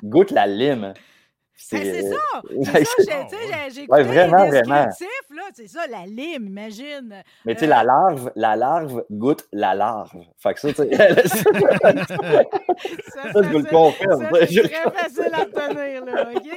goûte 0.04 0.30
la 0.30 0.46
lime. 0.46 0.94
Ben, 1.72 1.84
c'est 1.84 2.02
ça! 2.10 2.42
C'est 2.74 2.84
ça, 2.86 3.70
j'ai- 3.70 3.86
tu 3.86 3.92
Ouais, 3.92 4.04
vraiment, 4.04 4.46
vraiment. 4.48 4.88
c'est 5.56 5.68
ça, 5.68 5.86
la 5.88 6.06
lime, 6.06 6.48
imagine. 6.48 7.24
Mais 7.46 7.54
tu 7.54 7.60
sais, 7.62 7.66
Euh, 7.66 7.70
la 7.70 7.84
larve, 7.84 8.32
la 8.36 8.56
larve 8.56 9.04
goûte 9.12 9.46
la 9.52 9.74
larve. 9.76 10.12
Fait 10.38 10.54
que 10.56 10.60
ça, 10.60 10.70
tu 10.70 10.76
sais. 10.76 10.90
ça, 13.14 13.32
je 13.36 13.50
vous 13.50 13.60
le 13.60 13.70
confirme. 13.70 14.24
Ça, 14.24 14.48
c'est 14.48 14.70
très 14.70 14.92
facile 14.92 15.30
à 15.34 15.38
retenir, 15.44 16.06
là, 16.06 16.30
OK? 16.36 16.48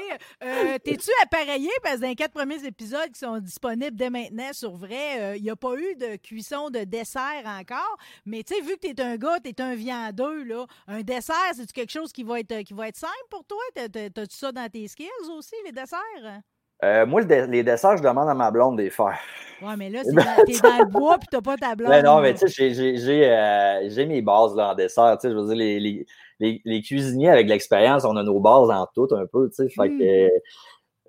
Euh, 0.43 0.79
T'es-tu 0.83 1.11
appareillé? 1.23 1.71
Parce 1.83 1.97
que 1.97 2.01
dans 2.03 2.09
les 2.09 2.15
quatre 2.15 2.33
premiers 2.33 2.65
épisodes 2.65 3.11
qui 3.13 3.19
sont 3.21 3.39
disponibles 3.39 3.97
dès 3.97 4.11
maintenant 4.11 4.53
sur 4.53 4.77
vrai, 4.77 5.37
il 5.37 5.43
n'y 5.43 5.51
a 5.51 5.57
pas 5.57 5.75
eu 5.75 5.95
de 5.97 6.17
cuisson 6.17 6.71
de 6.71 6.81
dessert 6.85 7.43
encore. 7.45 7.97
Mais 8.25 8.43
tu 8.43 8.55
sais, 8.55 8.61
vu 8.61 8.77
que 8.77 8.87
t'es 8.93 9.01
un 9.03 9.17
gars, 9.17 9.39
t'es 9.43 9.61
un 9.61 9.75
viandeux, 9.75 10.45
là, 10.45 10.67
un 10.89 11.03
dessert, 11.03 11.37
c'est 11.55 11.71
quelque 11.73 11.93
chose 11.93 12.13
qui 12.13 12.23
va 12.23 12.41
être, 12.41 12.63
qui 12.63 12.75
va 12.75 12.89
être 12.89 12.97
simple 12.97 13.13
pour 13.31 13.45
toi? 13.45 13.59
T'as- 13.75 13.89
t'as- 13.89 14.11
T'as-tu 14.11 14.37
ça 14.37 14.53
dans 14.53 14.69
tes 14.69 14.86
skills 14.89 15.09
aussi, 15.37 15.55
les 15.65 15.73
desserts? 15.73 16.41
Euh, 16.85 17.07
moi, 17.07 17.23
les 17.23 17.63
desserts, 17.63 17.97
je 17.97 18.03
demande 18.03 18.29
à 18.29 18.35
ma 18.35 18.51
blonde 18.51 18.77
de 18.77 18.83
les 18.83 18.91
faire. 18.91 19.19
Ouais, 19.63 19.75
mais 19.79 19.89
là, 19.89 20.03
t'es 20.47 20.59
dans 20.59 20.79
le 20.79 20.85
bois 20.91 21.17
puis 21.19 21.29
t'as 21.31 21.41
pas 21.41 21.57
ta 21.57 21.75
blonde. 21.75 21.91
Ben 21.91 22.05
non, 22.05 22.21
mais 22.21 22.35
tu 22.35 22.49
sais, 22.49 22.75
j'ai- 22.75 23.31
euh, 23.31 23.89
j'ai 23.89 24.05
mes 24.05 24.21
bases 24.21 24.55
là, 24.55 24.73
en 24.73 24.75
dessert. 24.75 25.17
Tu 25.19 25.29
sais, 25.29 25.33
je 25.33 25.39
veux 25.39 25.47
dire, 25.47 25.57
les, 25.57 25.81
les, 25.81 26.07
les, 26.41 26.61
les 26.65 26.83
cuisiniers 26.83 27.31
avec 27.31 27.49
l'expérience, 27.49 28.05
on 28.05 28.15
a 28.17 28.23
nos 28.23 28.39
bases 28.41 28.69
en 28.71 28.87
tout 28.95 29.09
un 29.15 29.25
peu. 29.27 29.49
Tu 29.49 29.55
sais, 29.55 29.69
fait 29.71 29.89
Mm. 29.89 29.99
que, 29.99 30.29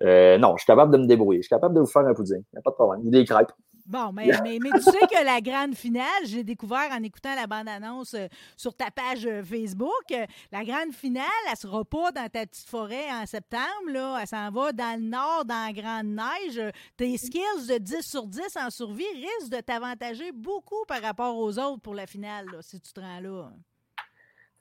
euh, 0.06 0.38
non, 0.38 0.54
je 0.56 0.62
suis 0.62 0.66
capable 0.66 0.92
de 0.92 0.98
me 0.98 1.06
débrouiller. 1.06 1.40
Je 1.40 1.46
suis 1.48 1.54
capable 1.54 1.74
de 1.74 1.80
vous 1.80 1.86
faire 1.86 2.06
un 2.06 2.14
pudding. 2.14 2.36
Il 2.38 2.54
n'y 2.54 2.58
a 2.58 2.62
pas 2.62 2.70
de 2.70 2.76
problème. 2.76 3.06
Ou 3.06 3.10
des 3.10 3.24
crêpes. 3.26 3.52
Bon, 3.88 4.12
mais, 4.14 4.30
mais, 4.42 4.58
mais 4.60 4.70
tu 4.70 4.82
sais 4.82 5.06
que 5.10 5.24
la 5.24 5.40
grande 5.40 5.74
finale, 5.74 6.04
j'ai 6.24 6.44
découvert 6.44 6.90
en 6.92 7.02
écoutant 7.02 7.34
la 7.34 7.46
bande-annonce 7.46 8.14
euh, 8.14 8.26
sur 8.56 8.74
ta 8.74 8.90
page 8.90 9.26
euh, 9.26 9.42
Facebook, 9.42 9.90
euh, 10.12 10.26
la 10.52 10.62
grande 10.62 10.92
finale, 10.92 11.24
elle 11.50 11.56
sera 11.56 11.84
pas 11.84 12.12
dans 12.12 12.28
ta 12.28 12.46
petite 12.46 12.68
forêt 12.68 13.10
en 13.10 13.24
septembre, 13.24 13.90
là. 13.90 14.18
Elle 14.20 14.26
s'en 14.28 14.50
va 14.50 14.72
dans 14.72 15.00
le 15.00 15.06
nord, 15.08 15.44
dans 15.46 15.66
la 15.66 15.72
grande 15.72 16.06
neige. 16.06 16.60
Tes 16.98 17.16
skills 17.16 17.66
de 17.66 17.78
10 17.78 18.02
sur 18.02 18.26
10 18.26 18.40
en 18.56 18.70
survie 18.70 19.04
risquent 19.14 19.56
de 19.56 19.60
t'avantager 19.60 20.32
beaucoup 20.32 20.84
par 20.86 21.00
rapport 21.00 21.36
aux 21.38 21.58
autres 21.58 21.80
pour 21.80 21.94
la 21.94 22.06
finale, 22.06 22.46
là, 22.52 22.58
si 22.60 22.78
tu 22.80 22.92
te 22.92 23.00
rends 23.00 23.20
là. 23.20 23.50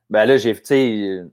Ben 0.10 0.26
là, 0.26 0.38
j'ai, 0.38 0.56
tu 0.56 0.62
sais, 0.64 1.24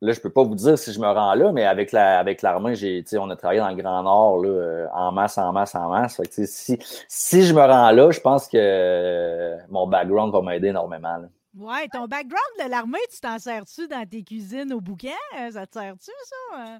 là, 0.00 0.12
je 0.12 0.20
peux 0.20 0.30
pas 0.30 0.42
vous 0.42 0.54
dire 0.54 0.78
si 0.78 0.92
je 0.92 1.00
me 1.00 1.06
rends 1.06 1.34
là, 1.34 1.52
mais 1.52 1.64
avec 1.64 1.92
la, 1.92 2.18
avec 2.18 2.42
l'armée, 2.42 2.74
j'ai, 2.74 3.04
on 3.18 3.28
a 3.30 3.36
travaillé 3.36 3.60
dans 3.60 3.68
le 3.68 3.76
Grand 3.76 4.02
Nord, 4.02 4.42
là, 4.42 4.48
euh, 4.48 4.86
en 4.94 5.12
masse, 5.12 5.38
en 5.38 5.52
masse, 5.52 5.74
en 5.74 5.88
masse. 5.90 6.16
Fait 6.16 6.26
que, 6.26 6.46
si, 6.46 6.78
si 7.08 7.42
je 7.42 7.54
me 7.54 7.60
rends 7.60 7.90
là, 7.90 8.10
je 8.10 8.20
pense 8.20 8.48
que 8.48 8.56
euh, 8.56 9.58
mon 9.68 9.86
background 9.86 10.32
va 10.32 10.42
m'aider 10.42 10.68
énormément. 10.68 11.22
Ouais, 11.56 11.88
ton 11.88 12.06
background 12.06 12.52
de 12.64 12.70
l'armée, 12.70 12.98
tu 13.12 13.20
t'en 13.20 13.38
sers-tu 13.38 13.88
dans 13.88 14.08
tes 14.08 14.22
cuisines 14.22 14.72
au 14.72 14.80
bouquin? 14.80 15.10
Euh, 15.38 15.50
Ça 15.50 15.66
te 15.66 15.78
sert-tu, 15.78 16.12
ça? 16.24 16.78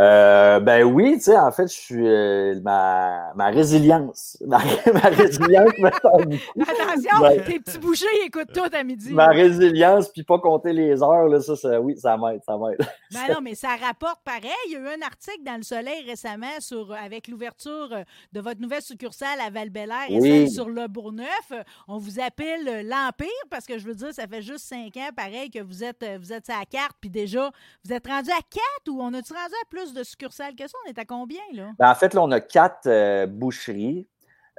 Euh? 0.00 0.34
Euh, 0.54 0.60
ben 0.60 0.84
oui, 0.84 1.14
tu 1.14 1.24
sais, 1.24 1.38
en 1.38 1.50
fait, 1.50 1.66
je 1.68 1.72
suis 1.78 2.08
euh, 2.08 2.60
ma, 2.62 3.32
ma 3.34 3.46
résilience. 3.50 4.36
Ma, 4.46 4.58
ma 4.92 5.00
résilience 5.00 5.72
me. 5.78 5.86
Attention, 6.62 7.20
Ben- 7.20 7.42
tes 7.44 7.60
petits 7.60 7.78
bouchers 7.78 8.06
ils 8.22 8.26
écoutent 8.26 8.52
tout 8.52 8.68
à 8.72 8.82
midi. 8.84 9.12
Ma 9.12 9.28
résilience, 9.28 10.08
puis 10.10 10.22
pas 10.22 10.38
compter 10.38 10.72
les 10.72 11.02
heures, 11.02 11.28
là, 11.28 11.40
ça, 11.40 11.56
ça 11.56 11.80
oui, 11.80 11.96
ça 11.98 12.16
m'aide, 12.16 12.40
ça 12.46 12.56
m'aide. 12.58 12.78
Ben 13.12 13.32
non, 13.34 13.40
mais 13.42 13.54
ça 13.54 13.76
rapporte 13.76 14.20
pareil. 14.24 14.50
Il 14.66 14.72
y 14.72 14.76
a 14.76 14.80
eu 14.80 14.86
un 14.88 15.02
article 15.02 15.42
dans 15.44 15.56
Le 15.56 15.62
Soleil 15.62 16.04
récemment 16.06 16.60
sur, 16.60 16.92
avec 16.92 17.28
l'ouverture 17.28 17.88
euh, 17.92 18.02
de 18.32 18.40
votre 18.40 18.60
nouvelle 18.60 18.82
succursale 18.82 19.38
à 19.40 19.50
val 19.50 19.70
et 20.08 20.18
Oui. 20.18 20.28
celle 20.28 20.50
sur 20.50 20.68
le 20.68 20.88
Bourgneuf. 20.88 21.28
Euh, 21.52 21.62
On 21.86 21.98
vous 21.98 22.18
appelle 22.20 22.66
euh, 22.68 22.82
l'Empire 22.82 23.28
parce 23.50 23.66
que 23.66 23.78
je 23.78 23.86
veux 23.86 23.94
dire, 23.94 24.12
ça 24.12 24.26
fait 24.26 24.42
juste 24.42 24.66
cinq 24.66 24.96
ans, 24.96 25.10
pareil, 25.16 25.50
que 25.50 25.62
vous 25.62 25.84
êtes, 25.84 26.02
euh, 26.02 26.18
vous 26.20 26.32
êtes 26.32 26.50
à 26.50 26.58
la 26.60 26.66
carte. 26.66 26.96
Puis 27.00 27.10
déjà, 27.10 27.50
vous 27.84 27.92
êtes 27.92 28.06
rendu 28.06 28.30
à 28.30 28.42
quatre 28.50 28.88
ou 28.88 29.00
on 29.00 29.12
a-tu 29.14 29.32
rendu 29.32 29.54
à 29.62 29.66
plus 29.70 29.83
de 29.92 30.02
succursales 30.02 30.54
que 30.54 30.66
ça? 30.66 30.76
On 30.86 30.90
est 30.90 30.98
à 30.98 31.04
combien, 31.04 31.42
là? 31.52 31.70
Ben, 31.78 31.90
en 31.90 31.94
fait, 31.94 32.14
là, 32.14 32.22
on 32.22 32.30
a 32.30 32.40
quatre 32.40 32.86
euh, 32.86 33.26
boucheries. 33.26 34.06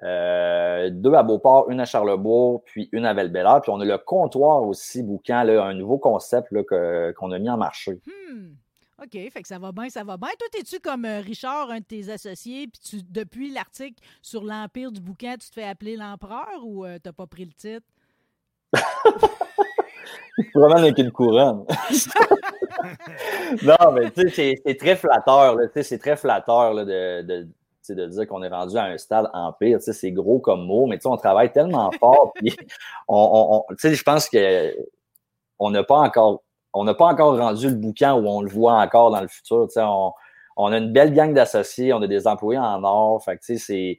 euh, 0.03 0.89
deux 0.91 1.13
à 1.13 1.23
Beauport, 1.23 1.69
une 1.69 1.79
à 1.79 1.85
Charlebourg, 1.85 2.63
puis 2.65 2.89
une 2.91 3.05
à 3.05 3.13
val 3.13 3.31
Puis 3.31 3.71
on 3.71 3.79
a 3.79 3.85
le 3.85 3.97
comptoir 3.97 4.61
aussi, 4.63 5.01
Boucan, 5.01 5.43
là, 5.43 5.63
un 5.63 5.73
nouveau 5.73 5.97
concept 5.97 6.51
là, 6.51 6.63
que- 6.63 7.13
qu'on 7.13 7.31
a 7.31 7.39
mis 7.39 7.49
en 7.49 7.57
marché. 7.57 7.99
Hmm. 8.05 8.49
OK, 9.01 9.11
fait 9.11 9.41
que 9.41 9.47
ça 9.47 9.57
va 9.59 9.71
bien, 9.73 9.89
ça 9.89 10.03
va 10.03 10.15
bien. 10.17 10.29
Toi, 10.39 10.47
es-tu 10.57 10.79
comme 10.79 11.03
euh, 11.05 11.19
Richard, 11.19 11.69
un 11.69 11.79
de 11.79 11.83
tes 11.85 12.09
associés, 12.09 12.67
puis 12.67 12.79
tu, 12.81 13.03
depuis 13.09 13.51
l'article 13.51 14.01
sur 14.21 14.43
l'Empire 14.43 14.91
du 14.91 15.01
bouquin, 15.01 15.33
tu 15.37 15.49
te 15.49 15.53
fais 15.53 15.65
appeler 15.65 15.97
l'empereur 15.97 16.59
ou 16.63 16.85
euh, 16.85 16.97
t'as 17.01 17.11
pas 17.11 17.27
pris 17.27 17.43
le 17.45 17.51
titre? 17.51 17.85
Vraiment 20.53 20.75
avec 20.77 20.97
une 20.97 21.11
couronne. 21.11 21.65
non, 23.63 23.91
mais 23.93 24.11
tu 24.11 24.29
sais, 24.29 24.55
c'est- 24.65 24.75
très 24.79 24.95
flatteur. 24.95 25.55
là, 25.55 25.67
tu 25.67 25.73
sais, 25.75 25.83
C'est 25.83 25.97
très 25.99 26.15
flatteur 26.17 26.73
là, 26.73 26.85
de, 26.85 27.21
de, 27.21 27.47
de 27.93 28.05
dire 28.07 28.27
qu'on 28.27 28.43
est 28.43 28.49
rendu 28.49 28.77
à 28.77 28.85
un 28.85 28.97
stade 28.97 29.29
empire. 29.33 29.77
tu 29.79 29.85
sais, 29.85 29.93
C'est 29.93 30.11
gros 30.11 30.39
comme 30.39 30.65
mot, 30.65 30.87
mais 30.87 30.97
tu 30.97 31.03
sais, 31.03 31.07
on 31.09 31.17
travaille 31.17 31.51
tellement 31.51 31.91
fort. 31.99 32.33
puis 32.35 32.55
on, 33.07 33.63
je 33.83 34.03
pense 34.03 34.29
que 34.29 34.75
on 35.59 35.71
n'a 35.71 35.83
pas 35.83 35.97
encore 35.99 36.41
on 36.73 36.83
n'a 36.83 36.93
pas 36.93 37.05
encore 37.05 37.37
rendu 37.37 37.69
le 37.69 37.75
bouquin 37.75 38.13
où 38.15 38.27
on 38.27 38.41
le 38.41 38.49
voit 38.49 38.73
encore 38.81 39.09
dans 39.11 39.21
le 39.21 39.29
futur. 39.29 39.65
tu 39.67 39.73
sais, 39.75 39.81
On, 39.83 40.11
on 40.57 40.71
a 40.73 40.77
une 40.77 40.91
belle 40.91 41.13
gang 41.13 41.33
d'associés, 41.33 41.93
on 41.93 42.01
a 42.01 42.07
des 42.07 42.27
employés 42.27 42.59
en 42.59 42.83
or. 42.83 43.23
Fait 43.23 43.37
que, 43.37 43.45
tu 43.45 43.57
sais, 43.57 43.65
c'est 43.65 43.97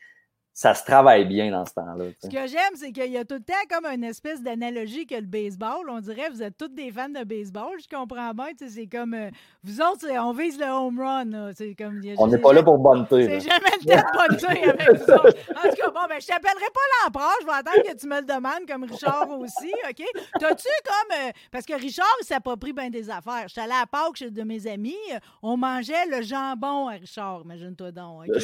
ça 0.58 0.72
se 0.74 0.82
travaille 0.86 1.26
bien 1.26 1.50
dans 1.50 1.66
ce 1.66 1.74
temps-là. 1.74 2.06
Ce 2.22 2.28
que 2.28 2.46
j'aime, 2.46 2.72
c'est 2.76 2.90
qu'il 2.90 3.12
y 3.12 3.18
a 3.18 3.26
tout 3.26 3.34
le 3.34 3.42
temps 3.42 3.52
comme 3.70 3.84
une 3.84 4.04
espèce 4.04 4.40
d'analogie 4.42 5.06
que 5.06 5.14
le 5.16 5.20
baseball. 5.20 5.90
On 5.90 6.00
dirait 6.00 6.28
que 6.28 6.32
vous 6.32 6.42
êtes 6.42 6.56
tous 6.56 6.68
des 6.68 6.90
fans 6.90 7.10
de 7.10 7.24
baseball. 7.24 7.72
Je 7.78 7.94
comprends 7.94 8.32
bien. 8.32 8.46
C'est 8.66 8.86
comme 8.86 9.12
euh, 9.12 9.28
vous 9.62 9.82
autres, 9.82 10.06
on 10.18 10.32
vise 10.32 10.58
le 10.58 10.64
home 10.64 10.98
run. 10.98 11.24
là. 11.26 11.50
C'est 11.54 11.74
comme, 11.74 12.00
a- 12.02 12.14
On 12.16 12.28
n'est 12.28 12.38
pas 12.38 12.54
là 12.54 12.62
pour 12.62 12.78
bonneter. 12.78 13.26
C'est 13.26 13.40
jamais 13.50 13.70
le 13.80 13.84
temps 13.84 14.50
de 14.50 14.70
avec 14.70 14.90
vous 14.98 15.12
autres. 15.12 15.36
En 15.62 15.68
tout 15.68 15.76
cas, 15.76 15.90
bon, 15.90 16.00
ben, 16.08 16.18
je 16.20 16.26
t'appellerai 16.26 16.70
pas 16.72 17.04
l'empereur. 17.04 17.34
Je 17.42 17.46
vais 17.46 17.52
attendre 17.52 17.82
que 17.82 17.94
tu 17.94 18.06
me 18.08 18.18
le 18.20 18.24
demandes, 18.26 18.66
comme 18.66 18.84
Richard 18.84 19.28
aussi, 19.38 19.70
OK? 19.90 20.02
T'as-tu 20.40 20.68
comme... 20.86 21.18
euh, 21.18 21.32
parce 21.52 21.66
que 21.66 21.74
Richard, 21.74 22.06
il 22.22 22.24
s'approprie 22.24 22.72
bien 22.72 22.88
des 22.88 23.10
affaires. 23.10 23.44
J'étais 23.48 23.60
allée 23.60 23.72
à 23.82 23.86
Pâques 23.86 24.16
chez 24.16 24.30
de 24.30 24.42
mes 24.42 24.66
amis. 24.66 24.96
euh, 25.12 25.18
On 25.42 25.58
mangeait 25.58 26.06
le 26.10 26.22
jambon 26.22 26.88
à 26.88 26.92
Richard, 26.92 27.42
imagine-toi 27.44 27.92
donc, 27.92 28.22
OK? 28.28 28.42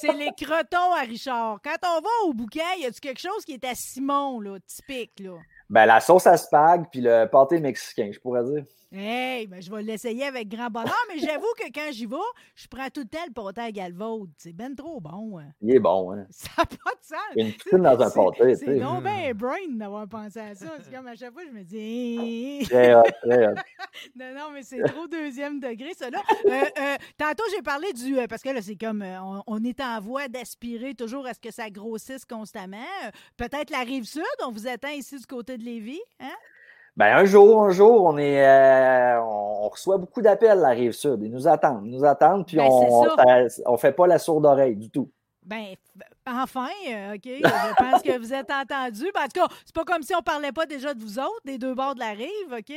C'est 0.00 0.14
les 0.14 0.30
crotons 0.42 0.94
à 0.96 1.02
Richard. 1.02 1.49
Quand 1.58 1.76
on 1.84 2.00
va 2.00 2.28
au 2.28 2.34
bouquin, 2.34 2.74
y 2.78 2.86
a-tu 2.86 3.00
quelque 3.00 3.20
chose 3.20 3.44
qui 3.44 3.52
est 3.52 3.64
à 3.64 3.74
Simon, 3.74 4.40
là, 4.40 4.58
typique, 4.66 5.18
là? 5.20 5.36
Ben, 5.68 5.86
la 5.86 6.00
sauce 6.00 6.26
à 6.26 6.36
spag 6.36 6.86
puis 6.90 7.00
le 7.00 7.26
pâté 7.26 7.60
mexicain, 7.60 8.10
je 8.12 8.18
pourrais 8.18 8.44
dire. 8.44 8.64
Hey, 8.92 9.46
ben, 9.46 9.62
je 9.62 9.70
vais 9.70 9.84
l'essayer 9.84 10.24
avec 10.24 10.48
grand 10.48 10.68
bonheur, 10.68 10.92
mais 11.08 11.20
j'avoue 11.20 11.46
que 11.56 11.70
quand 11.72 11.92
j'y 11.92 12.06
vais, 12.06 12.16
je 12.56 12.66
prends 12.66 12.90
tout 12.90 13.02
le 13.02 13.06
temps 13.06 13.24
le 13.24 13.32
pâté 13.32 13.60
à 13.60 13.70
galvaude. 13.70 14.30
C'est 14.36 14.52
ben 14.52 14.74
trop 14.74 15.00
bon. 15.00 15.38
hein. 15.38 15.52
Il 15.62 15.76
est 15.76 15.78
bon, 15.78 16.10
hein. 16.12 16.26
Ça 16.30 16.50
n'a 16.58 16.64
pas 16.64 16.74
de 16.74 17.04
sens. 17.04 17.54
Une 17.72 17.82
dans 17.82 18.00
un 18.00 18.08
C'est- 18.10 18.14
pâté, 18.18 18.52
tu 18.54 18.56
C'est 18.58 18.64
sais. 18.66 18.80
donc 18.80 19.04
bien 19.04 19.32
brain 19.32 19.54
d'avoir 19.70 20.08
pensé 20.08 20.40
à 20.40 20.54
ça. 20.56 20.66
C'est 20.82 20.92
comme 20.92 21.06
à 21.06 21.14
chaque 21.14 21.32
fois, 21.32 21.42
je 21.46 21.52
me 21.52 21.62
dis. 21.62 22.66
Très 22.68 22.92
hot, 22.96 23.02
très 23.22 23.46
hot. 23.46 23.54
non, 24.16 24.34
non, 24.34 24.50
mais 24.52 24.64
c'est 24.64 24.82
trop 24.82 25.06
deuxième 25.06 25.60
degré, 25.60 25.94
ça. 25.94 26.10
Là. 26.10 26.20
Euh, 26.46 26.50
euh, 26.80 26.96
tantôt, 27.16 27.44
j'ai 27.54 27.62
parlé 27.62 27.92
du. 27.92 28.18
euh, 28.18 28.26
parce 28.26 28.42
que 28.42 28.48
là, 28.48 28.60
c'est 28.60 28.74
comme. 28.76 29.02
on, 29.02 29.44
on 29.46 29.62
est 29.62 29.80
en 29.80 30.00
voie 30.00 30.26
d'aspirer 30.26 30.94
toujours 30.96 31.26
à 31.28 31.34
ce 31.34 31.38
que 31.38 31.52
ça 31.52 31.70
grossisse 31.70 32.24
constamment. 32.24 32.78
Peut-être 33.36 33.70
la 33.70 33.80
rive 33.84 34.04
sud, 34.04 34.22
on 34.44 34.50
vous 34.50 34.66
attend 34.66 34.88
ici 34.90 35.16
du 35.16 35.26
côté 35.26 35.56
de 35.58 35.62
Lévis. 35.62 36.00
Hein? 36.18 36.34
Ben, 36.96 37.16
un 37.16 37.24
jour, 37.24 37.64
un 37.64 37.70
jour, 37.70 38.04
on 38.04 38.18
est, 38.18 38.46
euh, 38.46 39.20
on 39.22 39.68
reçoit 39.68 39.98
beaucoup 39.98 40.20
d'appels 40.20 40.50
à 40.50 40.54
la 40.54 40.68
rive 40.70 40.92
sud. 40.92 41.20
Ils 41.22 41.30
nous 41.30 41.48
attendent, 41.48 41.86
ils 41.86 41.92
nous 41.92 42.04
attendent, 42.04 42.46
puis 42.46 42.56
Ben, 42.56 42.66
on, 42.68 43.06
on 43.66 43.76
fait 43.76 43.92
pas 43.92 44.06
la 44.06 44.18
sourde 44.18 44.44
oreille 44.44 44.76
du 44.76 44.90
tout. 44.90 45.08
Ben, 45.44 45.74
enfin, 46.26 46.68
euh, 46.88 47.14
OK, 47.14 47.22
je 47.24 47.74
pense 47.76 48.02
que 48.02 48.18
vous 48.18 48.32
êtes 48.32 48.50
entendus. 48.50 49.10
Ben, 49.14 49.22
en 49.22 49.28
tout 49.28 49.40
cas, 49.40 49.48
c'est 49.64 49.74
pas 49.74 49.84
comme 49.84 50.02
si 50.02 50.14
on 50.14 50.22
parlait 50.22 50.52
pas 50.52 50.66
déjà 50.66 50.94
de 50.94 51.00
vous 51.00 51.18
autres, 51.18 51.40
des 51.44 51.58
deux 51.58 51.74
bords 51.74 51.94
de 51.94 52.00
la 52.00 52.10
rive, 52.10 52.52
OK? 52.52 52.70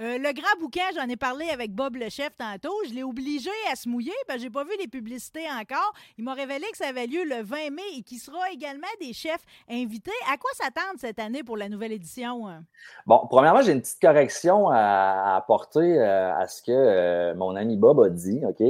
Euh, 0.00 0.18
le 0.18 0.32
grand 0.32 0.60
bouquin, 0.60 0.82
j'en 0.94 1.08
ai 1.08 1.16
parlé 1.16 1.48
avec 1.50 1.72
Bob 1.72 1.96
le 1.96 2.08
chef 2.08 2.30
tantôt. 2.36 2.74
Je 2.88 2.94
l'ai 2.94 3.02
obligé 3.02 3.50
à 3.72 3.76
se 3.76 3.88
mouiller, 3.88 4.12
ben, 4.28 4.38
j'ai 4.38 4.50
pas 4.50 4.64
vu 4.64 4.72
les 4.78 4.88
publicités 4.88 5.46
encore. 5.50 5.92
Il 6.18 6.24
m'a 6.24 6.34
révélé 6.34 6.66
que 6.70 6.76
ça 6.76 6.88
avait 6.88 7.06
lieu 7.06 7.24
le 7.24 7.42
20 7.42 7.70
mai 7.70 7.82
et 7.96 8.02
qu'il 8.02 8.18
sera 8.18 8.50
également 8.52 8.86
des 9.00 9.12
chefs 9.12 9.44
invités. 9.68 10.10
À 10.32 10.36
quoi 10.36 10.50
s'attendre 10.54 10.98
cette 10.98 11.18
année 11.18 11.42
pour 11.42 11.56
la 11.56 11.68
nouvelle 11.68 11.92
édition? 11.92 12.48
hein? 12.48 12.64
Bon, 13.06 13.26
premièrement, 13.28 13.62
j'ai 13.62 13.72
une 13.72 13.80
petite 13.80 14.00
correction 14.00 14.68
à, 14.70 15.36
apporter 15.36 15.98
euh, 15.98 16.34
à 16.34 16.46
ce 16.46 16.62
que 16.62 16.72
euh, 16.72 17.34
mon 17.34 17.56
ami 17.56 17.76
Bob 17.76 18.00
a 18.00 18.08
dit, 18.08 18.40
OK? 18.46 18.62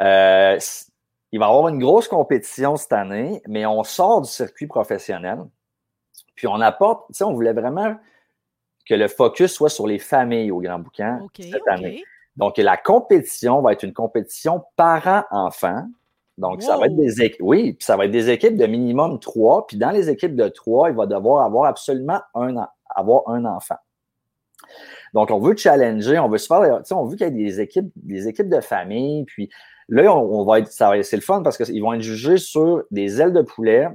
Euh, 0.00 0.58
il 1.32 1.38
va 1.38 1.46
y 1.46 1.48
avoir 1.48 1.68
une 1.68 1.78
grosse 1.78 2.08
compétition 2.08 2.76
cette 2.76 2.92
année, 2.92 3.42
mais 3.46 3.66
on 3.66 3.84
sort 3.84 4.22
du 4.22 4.30
circuit 4.30 4.66
professionnel. 4.66 5.38
Puis 6.34 6.46
on 6.46 6.60
apporte, 6.60 7.08
tu 7.08 7.14
sais, 7.14 7.24
on 7.24 7.32
voulait 7.32 7.52
vraiment 7.52 7.96
que 8.86 8.94
le 8.94 9.08
focus 9.08 9.52
soit 9.52 9.68
sur 9.68 9.86
les 9.86 9.98
familles 9.98 10.50
au 10.50 10.60
Grand 10.60 10.78
Boucan 10.78 11.20
OK, 11.24 11.44
cette 11.44 11.68
année. 11.68 12.02
Donc, 12.36 12.56
la 12.56 12.76
compétition 12.76 13.60
va 13.60 13.72
être 13.72 13.82
une 13.82 13.92
compétition 13.92 14.64
parents-enfants. 14.76 15.86
Donc, 16.38 16.62
ça 16.62 16.76
va 16.78 16.86
être 16.86 16.96
des 16.96 17.20
équipes. 17.20 17.42
Oui, 17.42 17.74
puis 17.74 17.84
ça 17.84 17.96
va 17.96 18.06
être 18.06 18.10
des 18.10 18.30
équipes 18.30 18.56
de 18.56 18.66
minimum 18.66 19.20
trois. 19.20 19.66
Puis 19.66 19.76
dans 19.76 19.90
les 19.90 20.08
équipes 20.08 20.34
de 20.34 20.48
trois, 20.48 20.88
il 20.88 20.96
va 20.96 21.06
devoir 21.06 21.44
avoir 21.44 21.66
absolument 21.66 22.20
un, 22.34 22.66
avoir 22.88 23.28
un 23.28 23.44
enfant. 23.44 23.76
Donc, 25.12 25.30
on 25.30 25.38
veut 25.38 25.56
challenger, 25.56 26.18
on 26.18 26.28
veut 26.28 26.38
se 26.38 26.46
faire, 26.46 26.78
tu 26.78 26.84
sais, 26.84 26.94
on 26.94 27.04
veut 27.04 27.16
qu'il 27.16 27.26
y 27.26 27.28
ait 27.28 27.44
des 27.44 27.60
équipes, 27.60 27.90
des 27.96 28.28
équipes 28.28 28.48
de 28.48 28.60
famille. 28.60 29.24
Puis 29.24 29.50
là, 29.90 30.16
on, 30.16 30.44
va 30.44 30.60
être, 30.60 30.70
c'est 30.70 31.16
le 31.16 31.22
fun 31.22 31.42
parce 31.42 31.56
qu'ils 31.56 31.82
vont 31.82 31.92
être 31.92 32.00
jugés 32.00 32.38
sur 32.38 32.84
des 32.90 33.20
ailes 33.20 33.32
de 33.32 33.42
poulet, 33.42 33.88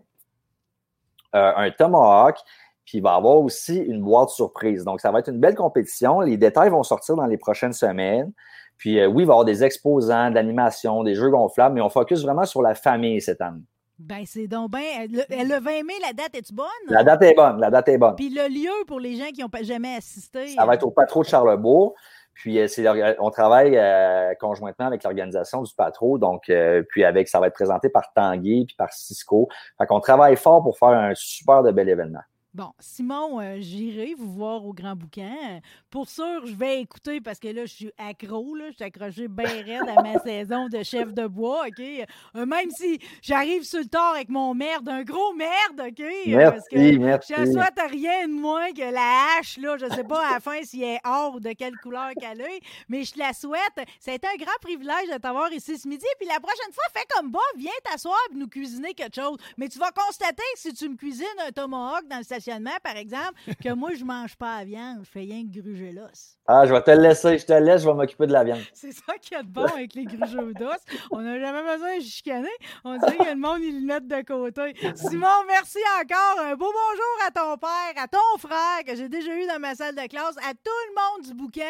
euh, 1.33 1.51
un 1.55 1.71
tomahawk, 1.71 2.37
puis 2.85 2.99
il 2.99 3.01
va 3.01 3.13
y 3.13 3.17
avoir 3.17 3.37
aussi 3.37 3.77
une 3.77 4.01
boîte 4.01 4.29
surprise. 4.29 4.83
Donc, 4.83 5.01
ça 5.01 5.11
va 5.11 5.19
être 5.19 5.29
une 5.29 5.39
belle 5.39 5.55
compétition. 5.55 6.19
Les 6.19 6.37
détails 6.37 6.69
vont 6.69 6.83
sortir 6.83 7.15
dans 7.15 7.25
les 7.25 7.37
prochaines 7.37 7.73
semaines. 7.73 8.31
Puis 8.77 8.99
euh, 8.99 9.07
oui, 9.07 9.23
il 9.23 9.25
va 9.25 9.31
y 9.31 9.33
avoir 9.33 9.45
des 9.45 9.63
exposants, 9.63 10.29
de 10.29 10.35
l'animation, 10.35 11.03
des 11.03 11.15
jeux 11.15 11.29
gonflables, 11.29 11.75
mais 11.75 11.81
on 11.81 11.89
focus 11.89 12.21
vraiment 12.23 12.45
sur 12.45 12.61
la 12.61 12.75
famille 12.75 13.21
cette 13.21 13.41
année. 13.41 13.63
Ben, 13.97 14.23
c'est 14.25 14.47
donc 14.47 14.71
bien. 14.71 15.05
Le, 15.09 15.23
le 15.29 15.59
20 15.59 15.83
mai, 15.83 15.93
la 16.01 16.13
date 16.13 16.35
est-tu 16.35 16.53
bonne? 16.53 16.65
La 16.89 17.03
date 17.03 17.21
est 17.23 17.33
bonne, 17.33 17.59
la 17.59 17.69
date 17.69 17.87
est 17.89 17.97
bonne. 17.97 18.15
Puis 18.15 18.29
le 18.29 18.47
lieu 18.49 18.85
pour 18.87 18.99
les 18.99 19.15
gens 19.15 19.29
qui 19.33 19.41
n'ont 19.41 19.49
pas 19.49 19.63
jamais 19.63 19.95
assisté. 19.95 20.47
Ça 20.49 20.65
va 20.65 20.75
être 20.75 20.85
au 20.85 20.91
Patro 20.91 21.23
de 21.23 21.27
Charlebourg. 21.27 21.95
Puis 22.35 22.59
euh, 22.59 23.13
on 23.19 23.31
travaille 23.31 23.77
euh, 23.77 24.33
conjointement 24.39 24.85
avec 24.85 25.03
l'organisation 25.03 25.61
du 25.61 25.73
Patro, 25.73 26.17
donc 26.17 26.49
euh, 26.49 26.83
puis 26.89 27.05
avec 27.05 27.29
ça 27.29 27.39
va 27.39 27.47
être 27.47 27.53
présenté 27.53 27.87
par 27.87 28.11
Tanguy 28.13 28.65
puis 28.65 28.75
par 28.75 28.91
Cisco. 28.91 29.47
Fait 29.77 29.85
qu'on 29.87 30.01
travaille 30.01 30.35
fort 30.35 30.61
pour 30.61 30.77
faire 30.77 30.89
un 30.89 31.13
super 31.15 31.63
de 31.63 31.71
bel 31.71 31.87
événement. 31.87 32.19
Bon, 32.55 32.71
Simon, 32.79 33.41
euh, 33.41 33.57
j'irai 33.59 34.13
vous 34.17 34.31
voir 34.31 34.63
au 34.63 34.71
Grand 34.71 34.95
Bouquin. 34.95 35.59
Pour 35.89 36.07
sûr, 36.07 36.45
je 36.45 36.55
vais 36.55 36.79
écouter 36.79 37.19
parce 37.19 37.37
que 37.37 37.49
là, 37.49 37.65
je 37.65 37.73
suis 37.73 37.91
accro, 37.97 38.55
là. 38.55 38.69
Je 38.69 38.75
suis 38.75 38.83
accroché 38.85 39.27
bien 39.27 39.45
raide 39.45 39.89
à 39.89 40.01
ma 40.01 40.17
saison 40.23 40.69
de 40.69 40.81
chef 40.81 41.13
de 41.13 41.27
bois, 41.27 41.65
OK? 41.67 41.81
Euh, 41.81 42.45
même 42.45 42.69
si 42.71 42.97
j'arrive 43.21 43.63
sur 43.63 43.79
le 43.79 43.87
tard 43.87 44.13
avec 44.13 44.29
mon 44.29 44.53
merde, 44.53 44.87
un 44.87 45.03
gros 45.03 45.33
merde, 45.33 45.81
OK? 45.81 45.99
Euh, 45.99 46.49
parce 46.49 46.69
que 46.69 46.77
Merci, 46.77 46.97
merci. 46.97 47.33
Je 47.35 47.41
ne 47.41 47.51
souhaite 47.51 47.91
rien 47.91 48.25
de 48.25 48.33
moins 48.33 48.71
que 48.71 48.89
la 48.89 49.37
hache, 49.37 49.57
là. 49.57 49.75
Je 49.75 49.87
ne 49.87 49.91
sais 49.93 50.05
pas 50.05 50.25
à 50.25 50.35
la 50.35 50.39
fin 50.39 50.63
s'il 50.63 50.83
est 50.83 51.01
or 51.03 51.35
ou 51.35 51.39
de 51.41 51.51
quelle 51.51 51.75
couleur 51.83 52.11
qu'elle 52.17 52.39
est, 52.39 52.61
mais 52.87 53.03
je 53.03 53.11
te 53.11 53.19
la 53.19 53.33
souhaite. 53.33 53.85
Ça 53.99 54.11
a 54.11 54.13
été 54.13 54.27
un 54.29 54.37
grand 54.37 54.57
privilège 54.61 55.09
de 55.11 55.17
t'avoir 55.17 55.51
ici 55.51 55.77
ce 55.77 55.89
midi. 55.89 56.05
Puis 56.21 56.29
la 56.29 56.39
prochaine 56.39 56.71
fois, 56.71 56.85
fais 56.93 57.05
comme 57.17 57.31
Bob, 57.31 57.41
viens 57.57 57.71
t'asseoir 57.83 58.17
et 58.31 58.37
nous 58.37 58.47
cuisiner 58.47 58.93
quelque 58.93 59.15
chose. 59.15 59.39
Mais 59.57 59.67
tu 59.67 59.77
vas 59.77 59.91
constater 59.91 60.41
que 60.53 60.59
si 60.61 60.73
tu 60.73 60.87
me 60.87 60.95
cuisines 60.95 61.25
un 61.45 61.51
tomahawk 61.51 62.07
dans 62.07 62.19
le 62.19 62.23
sachet 62.23 62.44
par 62.83 62.97
exemple, 62.97 63.33
que 63.61 63.73
moi, 63.73 63.91
je 63.95 64.03
mange 64.03 64.35
pas 64.35 64.59
la 64.59 64.65
viande, 64.65 64.99
je 65.03 65.09
fais 65.09 65.21
rien 65.21 65.43
que 65.43 65.59
gruger 65.59 65.91
l'os. 65.91 66.37
Ah, 66.47 66.65
je 66.65 66.73
vais 66.73 66.81
te 66.81 66.91
le 66.91 67.01
laisser, 67.01 67.37
je 67.37 67.45
te 67.45 67.53
laisse, 67.53 67.81
je 67.81 67.87
vais 67.87 67.93
m'occuper 67.93 68.27
de 68.27 68.33
la 68.33 68.43
viande. 68.43 68.61
C'est 68.73 68.91
ça 68.91 69.17
qu'il 69.19 69.35
y 69.35 69.39
a 69.39 69.43
de 69.43 69.47
bon 69.47 69.65
avec 69.65 69.95
les 69.95 70.05
grugeux 70.05 70.53
d'os. 70.53 70.77
On 71.11 71.21
n'a 71.21 71.39
jamais 71.39 71.63
besoin 71.63 71.97
de 71.97 72.03
chicaner. 72.03 72.49
On 72.83 72.97
dirait 72.97 73.17
que 73.17 73.29
le 73.29 73.35
monde, 73.35 73.59
il 73.61 73.81
le 73.81 73.85
met 73.85 74.01
de 74.01 74.21
côté. 74.25 74.75
Simon, 74.95 75.27
merci 75.47 75.79
encore. 75.99 76.45
Un 76.45 76.55
beau 76.55 76.71
bonjour 76.71 77.27
à 77.27 77.31
ton 77.31 77.57
père, 77.57 78.03
à 78.03 78.07
ton 78.07 78.37
frère, 78.39 78.83
que 78.85 78.95
j'ai 78.95 79.09
déjà 79.09 79.35
eu 79.35 79.47
dans 79.47 79.59
ma 79.59 79.75
salle 79.75 79.95
de 79.95 80.07
classe, 80.07 80.37
à 80.37 80.53
tout 80.53 80.81
le 80.89 80.95
monde 80.95 81.27
du 81.27 81.33
bouquin. 81.33 81.63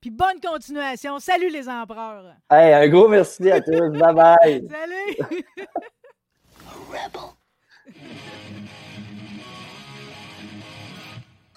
Puis 0.00 0.10
bonne 0.10 0.40
continuation. 0.40 1.18
Salut 1.18 1.50
les 1.50 1.68
empereurs. 1.68 2.34
Hey, 2.50 2.72
un 2.72 2.88
gros 2.88 3.08
merci 3.08 3.50
à 3.50 3.60
tous. 3.60 3.90
bye 3.98 4.14
bye. 4.14 4.68
Salut. 4.70 5.42